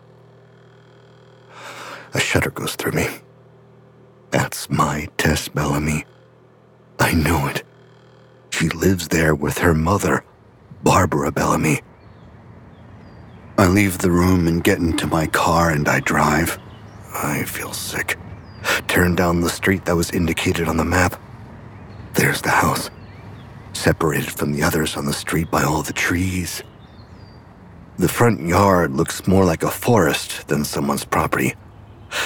A 2.14 2.20
shudder 2.20 2.52
goes 2.52 2.76
through 2.76 2.94
me. 2.94 3.08
That's 4.32 4.70
my 4.70 5.08
Tess 5.18 5.48
Bellamy. 5.48 6.06
I 7.00 7.14
know 7.14 7.48
it. 7.48 7.64
She 8.52 8.70
lives 8.70 9.08
there 9.08 9.36
with 9.36 9.58
her 9.58 9.74
mother, 9.74 10.24
Barbara 10.84 11.32
Bellamy. 11.32 11.82
I 13.58 13.68
leave 13.68 13.98
the 13.98 14.12
room 14.12 14.48
and 14.48 14.64
get 14.64 14.80
into 14.80 15.06
my 15.08 15.28
car 15.28 15.70
and 15.70 15.88
I 15.88 16.00
drive. 16.00 16.58
I 17.14 17.44
feel 17.44 17.74
sick. 17.74 18.18
Turn 18.88 19.16
down 19.16 19.42
the 19.42 19.50
street 19.50 19.86
that 19.86 19.96
was 19.96 20.12
indicated 20.12 20.68
on 20.68 20.78
the 20.78 20.86
map. 20.86 21.20
There's 22.14 22.42
the 22.42 22.50
house, 22.50 22.90
separated 23.74 24.32
from 24.32 24.54
the 24.54 24.64
others 24.64 24.96
on 24.98 25.06
the 25.06 25.14
street 25.14 25.50
by 25.52 25.64
all 25.64 25.82
the 25.82 25.94
trees 25.94 26.64
the 27.98 28.10
front 28.10 28.42
yard 28.42 28.92
looks 28.92 29.28
more 29.28 29.46
like 29.46 29.62
a 29.62 29.70
forest 29.70 30.48
than 30.48 30.66
someone's 30.66 31.06
property. 31.06 31.54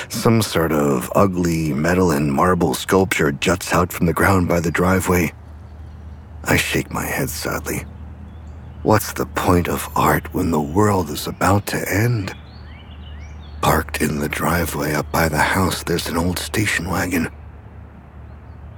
Some 0.08 0.42
sort 0.42 0.72
of 0.72 1.12
ugly 1.14 1.74
metal 1.74 2.12
and 2.12 2.32
marble 2.32 2.74
sculpture 2.74 3.34
juts 3.34 3.74
out 3.74 3.92
from 3.92 4.06
the 4.06 4.14
ground 4.14 4.48
by 4.48 4.62
the 4.62 4.72
driveway. 4.72 5.34
I 6.46 6.56
shake 6.56 6.92
my 6.92 7.04
head 7.04 7.30
sadly. 7.30 7.84
What's 8.84 9.12
the 9.12 9.26
point 9.26 9.68
of 9.68 9.90
art 9.96 10.34
when 10.34 10.52
the 10.52 10.62
world 10.62 11.10
is 11.10 11.28
about 11.28 11.68
to 11.68 11.94
end? 11.94 12.34
Parked 13.62 14.02
in 14.02 14.20
the 14.20 14.30
driveway 14.30 14.94
up 14.94 15.12
by 15.12 15.28
the 15.28 15.38
house, 15.38 15.84
there's 15.84 16.08
an 16.08 16.16
old 16.16 16.40
station 16.40 16.90
wagon. 16.90 17.28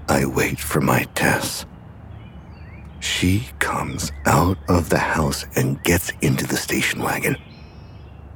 I 0.10 0.26
wait 0.26 0.60
for 0.60 0.82
my 0.82 1.04
Tess. 1.14 1.68
She 3.00 3.48
comes 3.60 4.12
out 4.26 4.58
of 4.68 4.90
the 4.90 4.98
house 4.98 5.46
and 5.56 5.82
gets 5.84 6.12
into 6.22 6.48
the 6.48 6.58
station 6.58 7.04
wagon. 7.04 7.38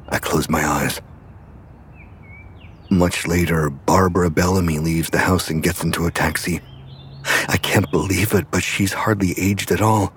I 0.10 0.20
close 0.20 0.48
my 0.48 0.64
eyes. 0.64 1.02
Much 2.92 3.26
later, 3.26 3.72
Barbara 3.72 4.30
Bellamy 4.30 4.78
leaves 4.78 5.10
the 5.10 5.18
house 5.18 5.50
and 5.50 5.64
gets 5.64 5.84
into 5.84 6.06
a 6.06 6.12
taxi. 6.12 6.62
I 7.50 7.58
can't 7.58 7.90
believe 7.90 8.36
it, 8.36 8.52
but 8.52 8.62
she's 8.62 8.94
hardly 8.94 9.34
aged 9.36 9.72
at 9.72 9.82
all. 9.82 10.14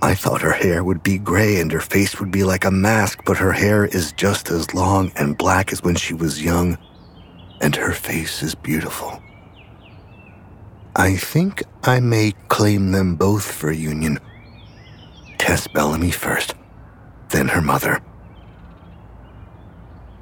I 0.00 0.14
thought 0.14 0.40
her 0.40 0.52
hair 0.52 0.82
would 0.82 1.02
be 1.02 1.18
gray 1.18 1.60
and 1.60 1.70
her 1.72 1.80
face 1.80 2.18
would 2.18 2.30
be 2.30 2.42
like 2.42 2.64
a 2.64 2.70
mask, 2.70 3.20
but 3.26 3.36
her 3.36 3.52
hair 3.52 3.84
is 3.84 4.12
just 4.12 4.48
as 4.48 4.72
long 4.72 5.12
and 5.16 5.36
black 5.36 5.72
as 5.72 5.82
when 5.82 5.96
she 5.96 6.14
was 6.14 6.42
young, 6.42 6.78
and 7.60 7.76
her 7.76 7.92
face 7.92 8.42
is 8.42 8.54
beautiful. 8.54 9.23
I 10.96 11.16
think 11.16 11.64
I 11.82 11.98
may 11.98 12.34
claim 12.46 12.92
them 12.92 13.16
both 13.16 13.44
for 13.50 13.72
union. 13.72 14.20
Tess 15.38 15.66
Bellamy 15.66 16.12
first, 16.12 16.54
then 17.30 17.48
her 17.48 17.60
mother. 17.60 18.00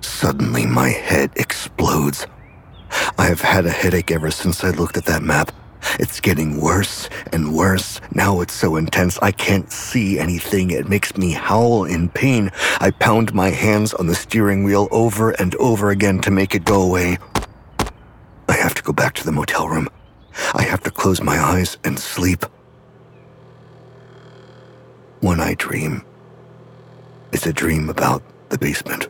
Suddenly, 0.01 0.65
my 0.65 0.89
head 0.89 1.31
explodes. 1.37 2.27
I 3.19 3.27
have 3.27 3.43
had 3.43 3.67
a 3.67 3.71
headache 3.71 4.11
ever 4.11 4.31
since 4.31 4.65
I 4.65 4.71
looked 4.71 4.97
at 4.97 5.05
that 5.05 5.23
map. 5.23 5.53
It's 6.01 6.21
getting 6.21 6.59
worse 6.59 7.11
and 7.35 7.55
worse. 7.55 8.01
Now 8.15 8.41
it's 8.41 8.55
so 8.55 8.77
intense 8.77 9.19
I 9.21 9.31
can't 9.31 9.71
see 9.71 10.19
anything. 10.19 10.71
It 10.71 10.89
makes 10.89 11.19
me 11.19 11.33
howl 11.33 11.85
in 11.85 12.09
pain. 12.09 12.51
I 12.81 12.93
pound 12.93 13.35
my 13.35 13.51
hands 13.51 13.93
on 13.93 14.07
the 14.07 14.15
steering 14.15 14.65
wheel 14.65 14.89
over 14.91 15.33
and 15.33 15.55
over 15.57 15.91
again 15.91 16.21
to 16.21 16.31
make 16.31 16.55
it 16.55 16.65
go 16.65 16.81
away. 16.81 17.19
I 18.49 18.55
have 18.55 18.75
to 18.75 18.83
go 18.83 18.95
back 18.95 19.15
to 19.17 19.25
the 19.25 19.33
motel 19.33 19.69
room. 19.69 19.89
I 20.55 20.63
have 20.63 20.83
to 20.85 20.91
close 20.91 21.23
my 21.23 21.39
eyes 21.39 21.79
and 21.85 21.99
sleep. 21.99 22.45
When 25.21 25.41
I 25.41 25.55
dream, 25.55 26.05
it's 27.33 27.47
a 27.47 27.53
dream 27.53 27.89
about 27.89 28.23
the 28.49 28.59
basement. 28.59 29.09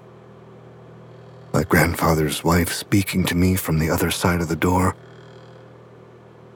My 1.53 1.65
grandfather's 1.65 2.43
wife 2.45 2.73
speaking 2.73 3.25
to 3.25 3.35
me 3.35 3.57
from 3.57 3.79
the 3.79 3.91
other 3.91 4.11
side 4.11 4.41
of 4.41 4.49
the 4.49 4.57
door. 4.57 4.97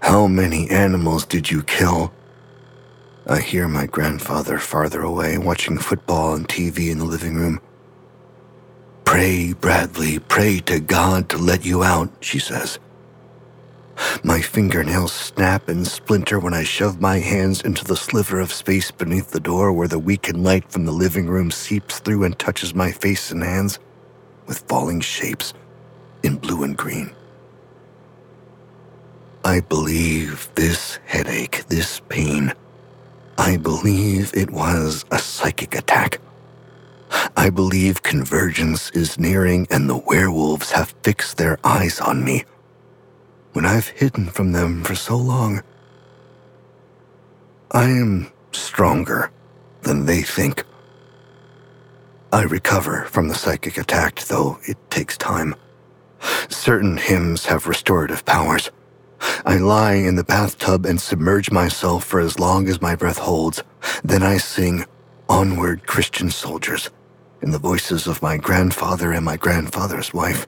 How 0.01 0.27
many 0.27 0.71
animals 0.71 1.27
did 1.27 1.51
you 1.51 1.63
kill? 1.63 2.13
I 3.27 3.41
hear 3.41 3.67
my 3.67 3.87
grandfather 3.87 4.59
farther 4.59 5.03
away 5.03 5.37
watching 5.37 5.79
football 5.79 6.35
and 6.35 6.49
TV 6.49 6.91
in 6.91 6.99
the 6.99 7.05
living 7.05 7.35
room. 7.35 7.61
Pray, 9.05 9.53
Bradley, 9.53 10.19
pray 10.19 10.61
to 10.61 10.81
God 10.81 11.29
to 11.31 11.39
let 11.39 11.65
you 11.65 11.83
out, 11.83 12.11
she 12.21 12.39
says. 12.39 12.79
My 14.25 14.41
fingernails 14.41 15.13
snap 15.13 15.69
and 15.69 15.87
splinter 15.87 16.39
when 16.41 16.55
I 16.55 16.65
shove 16.65 17.01
my 17.01 17.19
hands 17.19 17.61
into 17.61 17.85
the 17.85 17.97
sliver 17.97 18.41
of 18.41 18.53
space 18.53 18.91
beneath 18.91 19.31
the 19.31 19.41
door 19.41 19.73
where 19.73 19.89
the 19.89 19.99
weakened 19.99 20.43
light 20.43 20.71
from 20.71 20.85
the 20.85 20.93
living 20.93 21.27
room 21.27 21.51
seeps 21.51 22.01
through 22.01 22.25
and 22.25 22.39
touches 22.39 22.75
my 22.75 22.93
face 22.93 23.31
and 23.31 23.43
hands 23.43 23.79
with 24.47 24.61
falling 24.69 25.01
shapes 25.01 25.55
in 26.23 26.37
blue 26.37 26.65
and 26.65 26.77
green. 26.77 27.11
I 29.45 29.61
believe 29.61 30.49
this 30.55 30.99
headache, 31.07 31.65
this 31.69 32.01
pain, 32.09 32.53
I 33.39 33.57
believe 33.59 34.33
it 34.35 34.51
was 34.51 35.05
a 35.11 35.19
psychic 35.19 35.75
attack. 35.77 36.21
I 37.37 37.51
believe 37.51 38.03
convergence 38.03 38.91
is 38.91 39.19
nearing 39.19 39.67
and 39.71 39.89
the 39.89 39.97
werewolves 39.99 40.73
have 40.73 40.95
fixed 41.03 41.37
their 41.37 41.59
eyes 41.65 42.01
on 42.01 42.25
me 42.25 42.45
when 43.57 43.65
I've 43.65 43.89
hidden 43.89 44.27
from 44.27 44.53
them 44.53 44.85
for 44.85 44.95
so 44.95 45.17
long. 45.17 45.63
I 47.71 47.85
am 47.85 48.31
stronger 48.53 49.31
than 49.81 50.05
they 50.05 50.21
think. 50.21 50.63
I 52.31 52.43
recover 52.43 53.07
from 53.07 53.29
the 53.29 53.35
psychic 53.35 53.79
attack, 53.79 54.21
though 54.25 54.59
it 54.65 54.77
takes 54.91 55.17
time. 55.17 55.55
Certain 56.51 56.99
hymns 56.99 57.47
have 57.47 57.67
restorative 57.67 58.27
powers. 58.27 58.71
I 59.47 59.57
lie 59.57 59.95
in 59.95 60.17
the 60.17 60.25
bathtub 60.25 60.85
and 60.85 61.01
submerge 61.01 61.51
myself 61.51 62.05
for 62.05 62.21
as 62.21 62.39
long 62.39 62.69
as 62.69 62.83
my 62.83 62.95
breath 62.95 63.17
holds. 63.17 63.63
Then 64.05 64.23
I 64.23 64.37
sing 64.37 64.85
Onward 65.31 65.87
Christian 65.87 66.29
Soldiers 66.29 66.91
in 67.41 67.53
the 67.53 67.59
voices 67.59 68.07
of 68.07 68.21
my 68.21 68.37
grandfather 68.37 69.13
and 69.13 69.25
my 69.25 69.39
grandfather's 69.39 70.13
wife. 70.13 70.47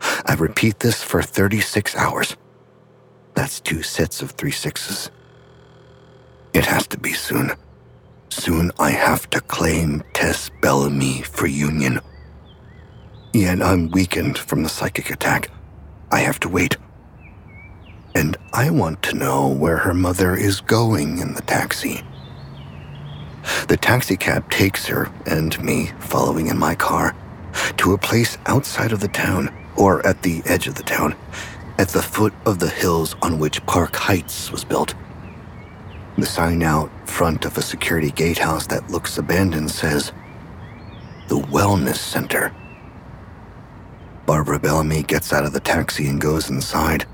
I 0.00 0.34
repeat 0.34 0.80
this 0.80 1.02
for 1.02 1.22
36 1.22 1.96
hours. 1.96 2.36
That's 3.34 3.60
two 3.60 3.82
sets 3.82 4.22
of 4.22 4.32
three 4.32 4.50
sixes. 4.50 5.10
It 6.52 6.66
has 6.66 6.86
to 6.88 6.98
be 6.98 7.12
soon. 7.12 7.52
Soon 8.30 8.72
I 8.78 8.90
have 8.90 9.28
to 9.30 9.40
claim 9.40 10.02
Tess 10.12 10.50
Bellamy 10.60 11.22
for 11.22 11.46
union. 11.46 12.00
Yet 13.32 13.62
I'm 13.62 13.90
weakened 13.90 14.38
from 14.38 14.62
the 14.62 14.68
psychic 14.68 15.10
attack. 15.10 15.50
I 16.10 16.20
have 16.20 16.40
to 16.40 16.48
wait. 16.48 16.76
And 18.14 18.36
I 18.52 18.70
want 18.70 19.02
to 19.04 19.16
know 19.16 19.48
where 19.48 19.76
her 19.76 19.94
mother 19.94 20.34
is 20.34 20.60
going 20.60 21.18
in 21.18 21.34
the 21.34 21.42
taxi. 21.42 22.02
The 23.68 23.76
taxicab 23.76 24.50
takes 24.50 24.86
her 24.86 25.10
and 25.26 25.58
me, 25.62 25.90
following 26.00 26.48
in 26.48 26.58
my 26.58 26.74
car, 26.74 27.14
to 27.76 27.92
a 27.92 27.98
place 27.98 28.36
outside 28.46 28.92
of 28.92 29.00
the 29.00 29.08
town, 29.08 29.54
or 29.78 30.04
at 30.06 30.22
the 30.22 30.42
edge 30.44 30.66
of 30.66 30.74
the 30.74 30.82
town, 30.82 31.14
at 31.78 31.88
the 31.88 32.02
foot 32.02 32.34
of 32.44 32.58
the 32.58 32.68
hills 32.68 33.14
on 33.22 33.38
which 33.38 33.64
Park 33.64 33.94
Heights 33.96 34.50
was 34.50 34.64
built. 34.64 34.94
The 36.18 36.26
sign 36.26 36.62
out 36.64 36.90
front 37.08 37.44
of 37.44 37.56
a 37.56 37.62
security 37.62 38.10
gatehouse 38.10 38.66
that 38.66 38.90
looks 38.90 39.18
abandoned 39.18 39.70
says, 39.70 40.12
The 41.28 41.38
Wellness 41.38 41.96
Center. 41.96 42.52
Barbara 44.26 44.58
Bellamy 44.58 45.04
gets 45.04 45.32
out 45.32 45.46
of 45.46 45.52
the 45.52 45.60
taxi 45.60 46.08
and 46.08 46.20
goes 46.20 46.50
inside. 46.50 47.06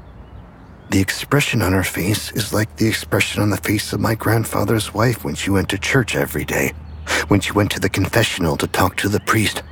The 0.91 1.01
expression 1.01 1.63
on 1.63 1.73
her 1.73 1.85
face 1.85 2.33
is 2.33 2.53
like 2.53 2.77
the 2.77 2.89
expression 2.89 3.43
on 3.43 3.51
the 3.51 3.57
face 3.59 3.93
of 3.93 4.01
my 4.01 4.15
grandfather's 4.15 4.93
wife 4.93 5.25
when 5.25 5.35
she 5.35 5.51
went 5.51 5.69
to 5.69 5.79
church 5.79 6.17
every 6.17 6.45
day, 6.45 6.73
when 7.29 7.41
she 7.41 7.53
went 7.53 7.71
to 7.73 7.81
the 7.81 7.89
confessional 7.89 8.57
to 8.57 8.67
talk 8.67 8.97
to 8.97 9.09
the 9.09 9.21
priest. 9.21 9.63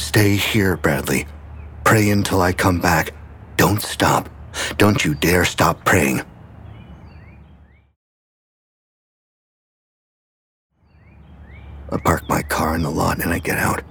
Stay 0.00 0.34
here, 0.34 0.76
Bradley. 0.78 1.26
Pray 1.84 2.10
until 2.10 2.40
I 2.40 2.52
come 2.52 2.80
back. 2.80 3.12
Don't 3.56 3.82
stop. 3.82 4.28
Don't 4.78 5.04
you 5.04 5.14
dare 5.14 5.44
stop 5.44 5.84
praying. 5.84 6.22
I 11.92 11.98
park 11.98 12.28
my 12.28 12.42
car 12.42 12.74
in 12.74 12.82
the 12.82 12.90
lot 12.90 13.20
and 13.22 13.30
I 13.32 13.38
get 13.40 13.58
out. 13.58 13.82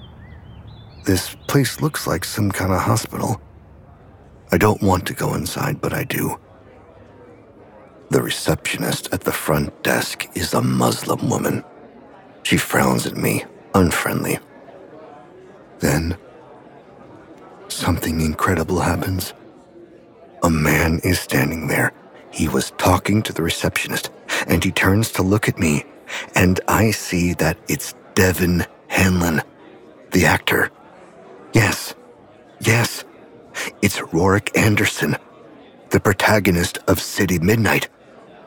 This 1.05 1.35
place 1.47 1.79
looks 1.79 2.07
like 2.07 2.25
some 2.25 2.51
kind 2.51 2.73
of 2.73 2.81
hospital. 2.81 3.39
I 4.51 4.57
don't 4.57 4.81
want 4.81 5.05
to 5.07 5.13
go 5.13 5.35
inside, 5.35 5.79
but 5.79 5.93
I 5.93 6.03
do. 6.05 6.39
The 8.09 8.21
receptionist 8.21 9.13
at 9.13 9.21
the 9.21 9.31
front 9.31 9.83
desk 9.83 10.27
is 10.35 10.53
a 10.53 10.61
Muslim 10.61 11.29
woman. 11.29 11.63
She 12.43 12.57
frowns 12.57 13.05
at 13.05 13.15
me, 13.15 13.45
unfriendly. 13.75 14.39
Then, 15.79 16.17
something 17.67 18.21
incredible 18.21 18.79
happens. 18.79 19.33
A 20.43 20.49
man 20.49 20.99
is 21.03 21.19
standing 21.19 21.67
there. 21.67 21.93
He 22.31 22.47
was 22.47 22.71
talking 22.71 23.21
to 23.23 23.33
the 23.33 23.41
receptionist, 23.41 24.11
and 24.47 24.63
he 24.63 24.71
turns 24.71 25.11
to 25.13 25.23
look 25.23 25.49
at 25.49 25.59
me 25.59 25.85
and 26.35 26.59
I 26.67 26.91
see 26.91 27.33
that 27.35 27.57
it's 27.67 27.93
Devin 28.15 28.65
Hanlon, 28.87 29.41
the 30.11 30.25
actor. 30.25 30.71
Yes, 31.53 31.95
yes, 32.59 33.03
it's 33.81 33.99
Rorik 33.99 34.55
Anderson, 34.57 35.15
the 35.89 35.99
protagonist 35.99 36.77
of 36.87 36.99
City 36.99 37.39
Midnight, 37.39 37.89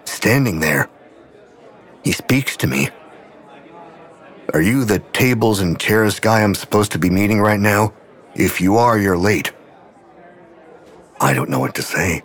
standing 0.05 0.61
there. 0.61 0.89
He 2.05 2.13
speaks 2.13 2.57
to 2.59 2.67
me. 2.67 2.89
Are 4.53 4.61
you 4.61 4.85
the 4.85 4.99
tables 5.15 5.61
and 5.61 5.81
chairs 5.81 6.21
guy 6.21 6.43
I'm 6.43 6.55
supposed 6.55 6.93
to 6.93 6.99
be 6.99 7.09
meeting 7.09 7.41
right 7.41 7.59
now? 7.59 7.95
If 8.35 8.61
you 8.61 8.77
are, 8.77 8.99
you're 8.99 9.17
late. 9.17 9.51
I 11.21 11.33
don't 11.33 11.49
know 11.49 11.59
what 11.59 11.75
to 11.77 11.83
say. 11.83 12.21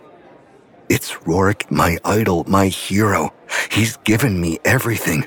It's 0.90 1.12
Rorik, 1.24 1.70
my 1.70 1.96
idol, 2.04 2.44
my 2.46 2.66
hero. 2.66 3.32
He's 3.70 3.96
given 3.98 4.38
me 4.38 4.58
everything. 4.66 5.26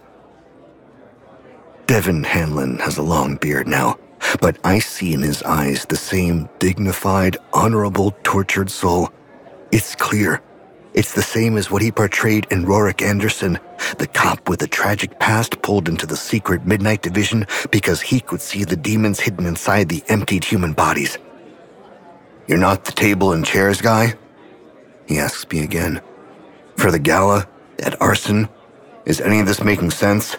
Devin 1.87 2.23
Hanlon 2.23 2.77
has 2.77 2.99
a 2.99 3.03
long 3.03 3.35
beard 3.37 3.67
now, 3.67 3.97
but 4.39 4.59
I 4.63 4.77
see 4.77 5.13
in 5.13 5.21
his 5.21 5.41
eyes 5.41 5.85
the 5.85 5.95
same 5.95 6.49
dignified, 6.59 7.37
honorable, 7.51 8.11
tortured 8.23 8.69
soul. 8.69 9.09
It's 9.71 9.95
clear. 9.95 10.43
It's 10.93 11.13
the 11.13 11.21
same 11.21 11.55
as 11.55 11.71
what 11.71 11.81
he 11.81 11.91
portrayed 11.91 12.47
in 12.51 12.65
Rorik 12.65 13.01
Anderson, 13.01 13.59
the 13.97 14.07
cop 14.07 14.49
with 14.49 14.61
a 14.61 14.67
tragic 14.67 15.19
past 15.19 15.61
pulled 15.61 15.87
into 15.87 16.05
the 16.05 16.17
secret 16.17 16.65
Midnight 16.65 17.01
Division 17.01 17.47
because 17.71 18.01
he 18.01 18.19
could 18.19 18.41
see 18.41 18.65
the 18.65 18.75
demons 18.75 19.19
hidden 19.19 19.45
inside 19.45 19.87
the 19.87 20.03
emptied 20.09 20.43
human 20.43 20.73
bodies. 20.73 21.17
You're 22.47 22.57
not 22.57 22.83
the 22.83 22.91
table 22.91 23.31
and 23.31 23.45
chairs 23.45 23.81
guy? 23.81 24.15
He 25.07 25.17
asks 25.17 25.49
me 25.49 25.63
again. 25.63 26.01
For 26.75 26.91
the 26.91 26.99
gala? 26.99 27.47
At 27.79 27.99
arson? 28.01 28.49
Is 29.05 29.21
any 29.21 29.39
of 29.39 29.47
this 29.47 29.63
making 29.63 29.91
sense? 29.91 30.35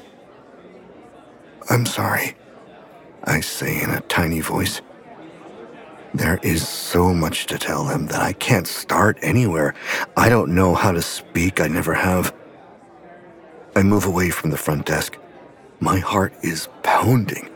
I'm 1.71 1.87
sorry, 1.87 2.37
I 3.25 3.41
say 3.41 3.83
in 3.83 3.91
a 3.91 4.01
tiny 4.03 4.41
voice. 4.41 4.83
There 6.15 6.39
is 6.43 6.69
so 6.69 7.15
much 7.15 7.47
to 7.47 7.59
tell 7.59 7.87
him 7.87 8.07
that 8.09 8.21
I 8.21 8.35
can't 8.35 8.69
start 8.69 9.19
anywhere. 9.23 9.75
I 10.15 10.29
don't 10.29 10.55
know 10.55 10.75
how 10.75 10.93
to 10.93 11.01
speak, 11.01 11.59
I 11.59 11.69
never 11.69 11.95
have. 11.95 12.35
I 13.75 13.83
move 13.83 14.05
away 14.05 14.29
from 14.29 14.51
the 14.51 14.59
front 14.59 14.85
desk. 14.85 15.17
My 15.81 15.99
heart 15.99 16.35
is 16.43 16.69
pounding. 16.83 17.49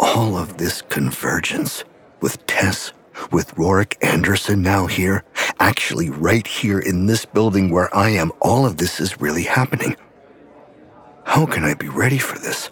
All 0.00 0.38
of 0.38 0.56
this 0.56 0.80
convergence 0.88 1.84
with 2.22 2.46
Tess, 2.46 2.92
with 3.30 3.54
Rorik 3.56 4.02
Anderson 4.02 4.62
now 4.62 4.86
here, 4.86 5.22
actually 5.60 6.08
right 6.08 6.46
here 6.46 6.78
in 6.78 7.04
this 7.04 7.26
building 7.26 7.70
where 7.70 7.94
I 7.94 8.08
am, 8.10 8.32
all 8.40 8.64
of 8.64 8.78
this 8.78 9.00
is 9.00 9.20
really 9.20 9.44
happening. 9.44 9.96
How 11.24 11.44
can 11.44 11.62
I 11.64 11.74
be 11.74 11.88
ready 11.88 12.18
for 12.18 12.38
this? 12.38 12.70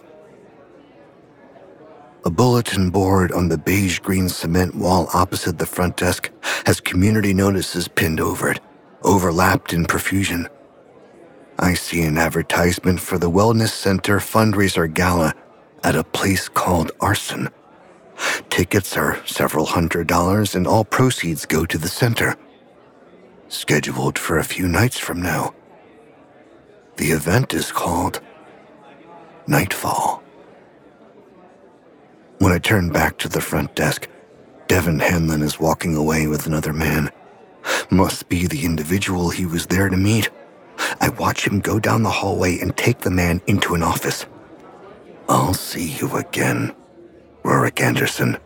A 2.25 2.31
bulletin 2.31 2.89
board 2.89 3.31
on 3.31 3.49
the 3.49 3.57
beige 3.57 3.99
green 3.99 4.29
cement 4.29 4.73
wall 4.73 5.09
opposite 5.13 5.59
the 5.59 5.65
front 5.67 5.97
desk 5.97 6.31
has 6.65 6.81
community 6.81 7.35
notices 7.35 7.87
pinned 7.87 8.19
over 8.19 8.49
it, 8.49 8.59
overlapped 9.03 9.73
in 9.73 9.85
profusion. 9.85 10.49
I 11.59 11.75
see 11.75 12.01
an 12.01 12.17
advertisement 12.17 12.99
for 12.99 13.19
the 13.19 13.29
Wellness 13.29 13.69
Center 13.69 14.17
fundraiser 14.17 14.91
gala 14.91 15.35
at 15.83 15.95
a 15.95 16.03
place 16.03 16.49
called 16.49 16.91
Arson. 16.99 17.49
Tickets 18.49 18.97
are 18.97 19.21
several 19.27 19.67
hundred 19.67 20.07
dollars, 20.07 20.55
and 20.55 20.65
all 20.65 20.83
proceeds 20.83 21.45
go 21.45 21.63
to 21.65 21.77
the 21.77 21.87
center. 21.89 22.35
Scheduled 23.49 24.17
for 24.17 24.39
a 24.39 24.43
few 24.43 24.67
nights 24.67 24.97
from 24.99 25.21
now. 25.21 25.53
The 26.97 27.11
event 27.11 27.53
is 27.53 27.71
called 27.71 28.19
Nightfall. 29.47 30.24
When 32.39 32.51
I 32.51 32.59
turn 32.59 32.89
back 32.89 33.17
to 33.19 33.29
the 33.29 33.39
front 33.39 33.75
desk, 33.75 34.09
Devin 34.67 34.99
Hanlon 34.99 35.41
is 35.41 35.59
walking 35.59 35.95
away 35.95 36.27
with 36.27 36.47
another 36.47 36.73
man. 36.73 37.09
Must 37.89 38.27
be 38.27 38.45
the 38.45 38.65
individual 38.65 39.29
he 39.29 39.45
was 39.45 39.67
there 39.67 39.89
to 39.89 39.95
meet. 39.95 40.29
I 40.99 41.09
watch 41.09 41.47
him 41.47 41.61
go 41.61 41.79
down 41.79 42.03
the 42.03 42.09
hallway 42.09 42.59
and 42.59 42.75
take 42.75 42.99
the 42.99 43.09
man 43.09 43.41
into 43.47 43.73
an 43.73 43.83
office. 43.83 44.25
I'll 45.29 45.53
see 45.53 45.91
you 45.93 46.15
again, 46.17 46.75
Rorik 47.43 47.79
Anderson. 47.79 48.37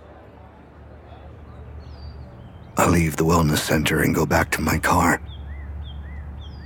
I 2.77 2.87
leave 2.87 3.17
the 3.17 3.25
wellness 3.25 3.57
center 3.57 4.01
and 4.01 4.13
go 4.13 4.25
back 4.25 4.51
to 4.51 4.61
my 4.61 4.77
car. 4.77 5.19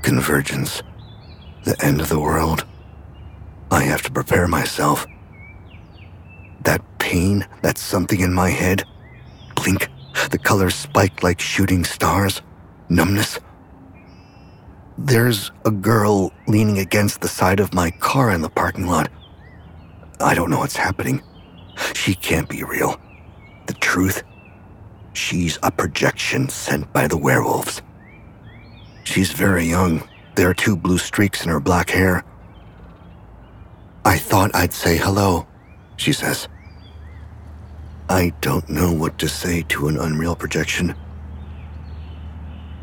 Convergence. 0.03 0.83
The 1.63 1.81
end 1.83 2.01
of 2.01 2.09
the 2.09 2.19
world. 2.19 2.65
I 3.71 3.83
have 3.83 4.01
to 4.03 4.12
prepare 4.12 4.47
myself. 4.47 5.07
That 6.63 6.81
pain, 7.03 7.45
that 7.63 7.77
something 7.77 8.21
in 8.21 8.33
my 8.33 8.49
head. 8.49 8.85
Blink, 9.55 9.89
the 10.31 10.37
colors 10.37 10.73
spiked 10.73 11.21
like 11.21 11.41
shooting 11.41 11.83
stars. 11.83 12.41
Numbness. 12.87 13.39
There's 14.97 15.51
a 15.65 15.71
girl 15.71 16.31
leaning 16.47 16.79
against 16.79 17.19
the 17.19 17.27
side 17.27 17.59
of 17.59 17.73
my 17.73 17.91
car 17.91 18.31
in 18.31 18.41
the 18.41 18.49
parking 18.49 18.87
lot. 18.87 19.11
I 20.21 20.33
don't 20.33 20.49
know 20.49 20.59
what's 20.59 20.77
happening. 20.77 21.21
She 21.93 22.15
can't 22.15 22.47
be 22.47 22.63
real. 22.63 22.97
The 23.67 23.73
truth? 23.73 24.23
She's 25.11 25.59
a 25.61 25.71
projection 25.71 26.47
sent 26.47 26.91
by 26.93 27.09
the 27.09 27.17
werewolves. 27.17 27.81
She's 29.03 29.33
very 29.33 29.65
young. 29.65 30.07
There 30.35 30.49
are 30.49 30.53
two 30.53 30.77
blue 30.77 30.99
streaks 30.99 31.43
in 31.43 31.49
her 31.49 31.59
black 31.59 31.89
hair. 31.89 32.23
I 34.05 34.17
thought 34.17 34.55
I'd 34.55 34.73
say 34.73 34.95
hello, 34.95 35.47
she 35.97 36.13
says. 36.13 36.47
I 38.09 38.33
don't 38.41 38.69
know 38.69 38.91
what 38.91 39.17
to 39.19 39.29
say 39.29 39.63
to 39.69 39.87
an 39.87 39.97
unreal 39.97 40.35
projection. 40.35 40.95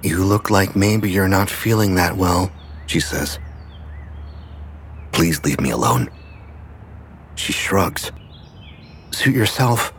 You 0.03 0.25
look 0.25 0.51
like 0.51 0.75
maybe 0.75 1.11
you're 1.11 1.29
not 1.29 1.51
feeling 1.51 1.95
that 1.97 2.17
well, 2.17 2.51
she 2.87 3.01
says. 3.01 3.39
Please 5.13 5.45
leave 5.45 5.61
me 5.61 5.71
alone. 5.71 6.09
She 7.35 7.53
shrugs. 7.53 8.11
Suit 9.11 9.35
yourself. 9.35 9.93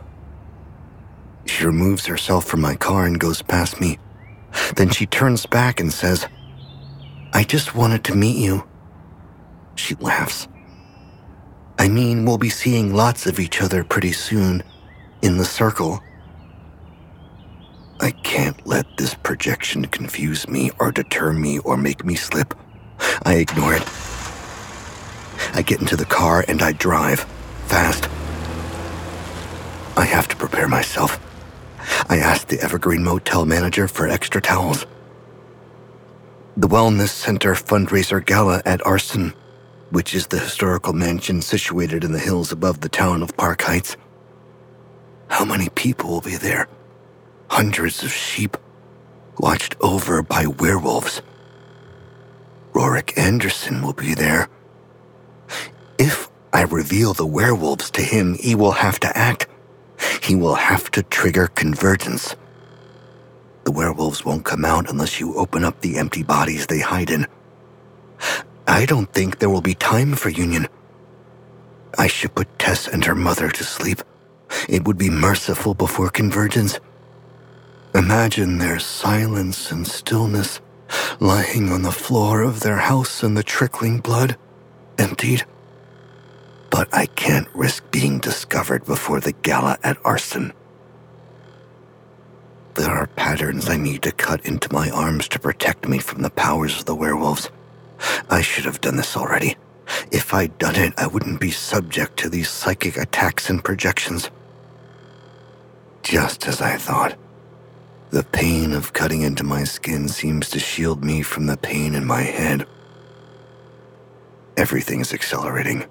She 1.44 1.64
removes 1.66 2.06
herself 2.06 2.44
from 2.44 2.60
my 2.60 2.74
car 2.74 3.06
and 3.06 3.20
goes 3.20 3.42
past 3.42 3.80
me. 3.80 3.98
Then 4.74 4.90
she 4.90 5.06
turns 5.06 5.46
back 5.46 5.78
and 5.78 5.92
says, 5.92 6.26
I 7.32 7.44
just 7.44 7.74
wanted 7.74 8.04
to 8.04 8.16
meet 8.16 8.36
you. 8.36 8.64
She 9.76 9.94
laughs. 9.96 10.48
I 11.78 11.88
mean, 11.88 12.24
we'll 12.24 12.38
be 12.38 12.50
seeing 12.50 12.94
lots 12.94 13.26
of 13.26 13.38
each 13.38 13.62
other 13.62 13.84
pretty 13.84 14.12
soon 14.12 14.62
in 15.22 15.38
the 15.38 15.44
circle. 15.44 16.02
I 18.00 18.10
can't 18.10 18.66
let 18.66 18.96
this 18.96 19.14
projection 19.14 19.86
confuse 19.86 20.48
me 20.48 20.70
or 20.80 20.90
deter 20.90 21.32
me 21.32 21.60
or 21.60 21.76
make 21.76 22.04
me 22.04 22.16
slip. 22.16 22.54
I 23.24 23.34
ignore 23.34 23.74
it. 23.74 23.88
I 25.54 25.62
get 25.62 25.80
into 25.80 25.96
the 25.96 26.04
car 26.04 26.44
and 26.48 26.60
I 26.62 26.72
drive, 26.72 27.20
fast. 27.66 28.08
I 29.96 30.04
have 30.04 30.26
to 30.28 30.36
prepare 30.36 30.68
myself. 30.68 31.20
I 32.08 32.18
ask 32.18 32.48
the 32.48 32.60
Evergreen 32.60 33.04
Motel 33.04 33.44
manager 33.44 33.86
for 33.86 34.08
extra 34.08 34.40
towels. 34.40 34.86
The 36.56 36.68
Wellness 36.68 37.08
Center 37.08 37.54
fundraiser 37.54 38.24
gala 38.24 38.62
at 38.64 38.84
Arson, 38.86 39.34
which 39.90 40.14
is 40.14 40.26
the 40.26 40.38
historical 40.38 40.92
mansion 40.92 41.42
situated 41.42 42.04
in 42.04 42.12
the 42.12 42.18
hills 42.18 42.52
above 42.52 42.80
the 42.80 42.88
town 42.88 43.22
of 43.22 43.36
Dark 43.36 43.62
Heights. 43.62 43.96
How 45.32 45.46
many 45.46 45.70
people 45.70 46.10
will 46.10 46.20
be 46.20 46.36
there? 46.36 46.68
Hundreds 47.48 48.04
of 48.04 48.12
sheep, 48.12 48.54
watched 49.38 49.74
over 49.80 50.22
by 50.22 50.46
werewolves. 50.46 51.22
Rorik 52.74 53.16
Anderson 53.16 53.80
will 53.80 53.94
be 53.94 54.12
there. 54.12 54.48
If 55.98 56.28
I 56.52 56.64
reveal 56.64 57.14
the 57.14 57.26
werewolves 57.26 57.90
to 57.92 58.02
him, 58.02 58.34
he 58.34 58.54
will 58.54 58.72
have 58.72 59.00
to 59.00 59.16
act. 59.16 59.46
He 60.22 60.34
will 60.34 60.54
have 60.54 60.90
to 60.90 61.02
trigger 61.02 61.46
convergence. 61.46 62.36
The 63.64 63.72
werewolves 63.72 64.26
won't 64.26 64.44
come 64.44 64.66
out 64.66 64.90
unless 64.90 65.18
you 65.18 65.34
open 65.36 65.64
up 65.64 65.80
the 65.80 65.96
empty 65.96 66.22
bodies 66.22 66.66
they 66.66 66.80
hide 66.80 67.08
in. 67.08 67.26
I 68.66 68.84
don't 68.84 69.10
think 69.10 69.38
there 69.38 69.50
will 69.50 69.62
be 69.62 69.74
time 69.74 70.14
for 70.14 70.28
union. 70.28 70.68
I 71.96 72.06
should 72.06 72.34
put 72.34 72.58
Tess 72.58 72.86
and 72.86 73.02
her 73.06 73.14
mother 73.14 73.48
to 73.48 73.64
sleep. 73.64 74.02
It 74.68 74.84
would 74.86 74.98
be 74.98 75.10
merciful 75.10 75.74
before 75.74 76.10
convergence. 76.10 76.78
Imagine 77.94 78.58
their 78.58 78.78
silence 78.78 79.70
and 79.70 79.86
stillness, 79.86 80.60
lying 81.20 81.70
on 81.70 81.82
the 81.82 81.92
floor 81.92 82.42
of 82.42 82.60
their 82.60 82.78
house 82.78 83.22
in 83.22 83.34
the 83.34 83.42
trickling 83.42 84.00
blood, 84.00 84.36
emptied. 84.98 85.44
But 86.70 86.88
I 86.92 87.06
can't 87.06 87.48
risk 87.54 87.90
being 87.90 88.18
discovered 88.18 88.84
before 88.86 89.20
the 89.20 89.32
gala 89.32 89.78
at 89.82 89.98
Arson. 90.04 90.52
There 92.74 92.90
are 92.90 93.06
patterns 93.08 93.68
I 93.68 93.76
need 93.76 94.02
to 94.02 94.12
cut 94.12 94.46
into 94.46 94.72
my 94.72 94.88
arms 94.88 95.28
to 95.28 95.38
protect 95.38 95.86
me 95.86 95.98
from 95.98 96.22
the 96.22 96.30
powers 96.30 96.78
of 96.78 96.86
the 96.86 96.94
werewolves. 96.94 97.50
I 98.30 98.40
should 98.40 98.64
have 98.64 98.80
done 98.80 98.96
this 98.96 99.16
already. 99.16 99.56
If 100.10 100.32
I'd 100.32 100.56
done 100.58 100.76
it, 100.76 100.94
I 100.96 101.06
wouldn't 101.06 101.40
be 101.40 101.50
subject 101.50 102.16
to 102.18 102.30
these 102.30 102.48
psychic 102.48 102.96
attacks 102.96 103.50
and 103.50 103.62
projections. 103.62 104.30
Just 106.02 106.46
as 106.48 106.60
I 106.60 106.76
thought. 106.76 107.16
The 108.10 108.24
pain 108.24 108.72
of 108.72 108.92
cutting 108.92 109.22
into 109.22 109.44
my 109.44 109.64
skin 109.64 110.08
seems 110.08 110.50
to 110.50 110.58
shield 110.58 111.04
me 111.04 111.22
from 111.22 111.46
the 111.46 111.56
pain 111.56 111.94
in 111.94 112.06
my 112.06 112.22
head. 112.22 112.66
Everything 114.56 115.00
is 115.00 115.14
accelerating. 115.14 115.86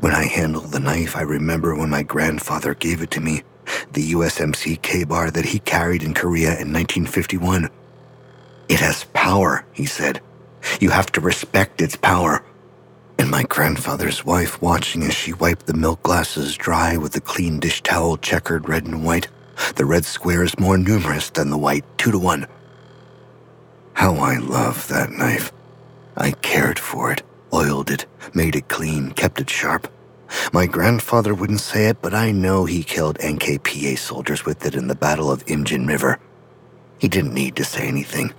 When 0.00 0.12
I 0.14 0.24
handle 0.26 0.62
the 0.62 0.80
knife, 0.80 1.16
I 1.16 1.22
remember 1.22 1.74
when 1.76 1.90
my 1.90 2.02
grandfather 2.02 2.74
gave 2.74 3.02
it 3.02 3.10
to 3.12 3.20
me, 3.20 3.42
the 3.92 4.12
USMC 4.12 4.82
Ka-Bar 4.82 5.30
that 5.32 5.46
he 5.46 5.60
carried 5.60 6.02
in 6.02 6.14
Korea 6.14 6.50
in 6.60 6.72
1951. 6.72 7.70
It 8.68 8.80
has 8.80 9.04
power, 9.14 9.66
he 9.72 9.86
said. 9.86 10.20
You 10.80 10.90
have 10.90 11.12
to 11.12 11.20
respect 11.20 11.82
its 11.82 11.96
power 11.96 12.44
and 13.18 13.30
my 13.30 13.42
grandfather's 13.44 14.24
wife 14.24 14.60
watching 14.60 15.02
as 15.02 15.14
she 15.14 15.32
wiped 15.32 15.66
the 15.66 15.74
milk 15.74 16.02
glasses 16.02 16.56
dry 16.56 16.96
with 16.96 17.16
a 17.16 17.20
clean 17.20 17.60
dish 17.60 17.82
towel 17.82 18.16
checkered 18.16 18.68
red 18.68 18.84
and 18.86 19.04
white, 19.04 19.28
the 19.76 19.84
red 19.84 20.04
squares 20.04 20.58
more 20.58 20.76
numerous 20.76 21.30
than 21.30 21.50
the 21.50 21.58
white, 21.58 21.84
two 21.96 22.10
to 22.10 22.18
one. 22.18 22.46
How 23.94 24.16
I 24.16 24.38
love 24.38 24.88
that 24.88 25.10
knife. 25.10 25.52
I 26.16 26.32
cared 26.32 26.78
for 26.78 27.12
it, 27.12 27.22
oiled 27.52 27.90
it, 27.90 28.06
made 28.34 28.56
it 28.56 28.68
clean, 28.68 29.12
kept 29.12 29.40
it 29.40 29.50
sharp. 29.50 29.88
My 30.52 30.66
grandfather 30.66 31.34
wouldn't 31.34 31.60
say 31.60 31.86
it, 31.86 32.02
but 32.02 32.14
I 32.14 32.32
know 32.32 32.64
he 32.64 32.82
killed 32.82 33.18
NKPA 33.18 33.98
soldiers 33.98 34.44
with 34.44 34.66
it 34.66 34.74
in 34.74 34.88
the 34.88 34.94
Battle 34.96 35.30
of 35.30 35.44
Imjin 35.46 35.86
River. 35.86 36.18
He 36.98 37.08
didn't 37.08 37.34
need 37.34 37.56
to 37.56 37.64
say 37.64 37.86
anything. 37.86 38.32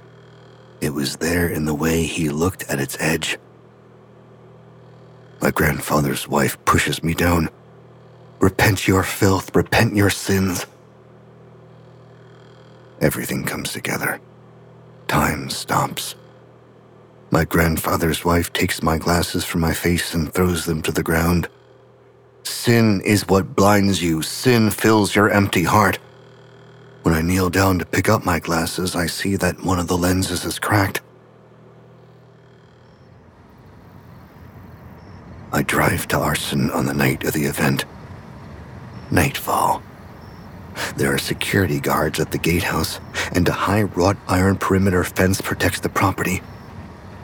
It 0.81 0.89
was 0.89 1.17
there 1.17 1.47
in 1.47 1.65
the 1.65 1.73
way 1.73 2.03
he 2.03 2.29
looked 2.29 2.63
at 2.69 2.79
its 2.79 2.97
edge 2.99 3.37
my 5.45 5.51
grandfather's 5.51 6.27
wife 6.27 6.57
pushes 6.65 7.03
me 7.03 7.13
down. 7.13 7.47
Repent 8.39 8.87
your 8.87 9.03
filth, 9.03 9.55
repent 9.55 9.95
your 9.95 10.09
sins. 10.09 10.65
everything 12.99 13.43
comes 13.43 13.71
together. 13.71 14.19
Time 15.07 15.51
stops. 15.51 16.15
My 17.29 17.45
grandfather's 17.45 18.25
wife 18.25 18.51
takes 18.53 18.81
my 18.81 18.97
glasses 18.97 19.45
from 19.45 19.61
my 19.61 19.71
face 19.71 20.15
and 20.15 20.33
throws 20.33 20.65
them 20.65 20.81
to 20.81 20.91
the 20.91 21.03
ground. 21.03 21.47
Sin 22.41 23.01
is 23.01 23.27
what 23.27 23.55
blinds 23.55 24.01
you. 24.01 24.23
Sin 24.23 24.71
fills 24.71 25.13
your 25.13 25.29
empty 25.29 25.63
heart. 25.63 25.99
When 27.03 27.13
I 27.13 27.21
kneel 27.21 27.51
down 27.51 27.77
to 27.77 27.85
pick 27.85 28.09
up 28.09 28.25
my 28.25 28.39
glasses, 28.39 28.95
I 28.95 29.05
see 29.05 29.35
that 29.35 29.63
one 29.63 29.77
of 29.77 29.85
the 29.85 29.97
lenses 30.05 30.43
is 30.43 30.57
cracked. 30.57 31.01
I 35.55 35.61
drive 35.61 36.09
to 36.09 36.19
Arson 36.19 36.69
on 36.71 36.85
the 36.85 36.93
night 36.93 37.23
of 37.23 37.31
the 37.31 37.45
event. 37.45 37.85
Nightfall. 39.09 39.81
There 40.97 41.13
are 41.13 41.17
security 41.17 41.79
guards 41.79 42.19
at 42.19 42.33
the 42.33 42.37
gatehouse, 42.37 42.99
and 43.31 43.47
a 43.47 43.53
high 43.53 43.83
wrought 43.83 44.17
iron 44.27 44.57
perimeter 44.57 45.05
fence 45.05 45.39
protects 45.39 45.79
the 45.79 45.87
property. 45.87 46.41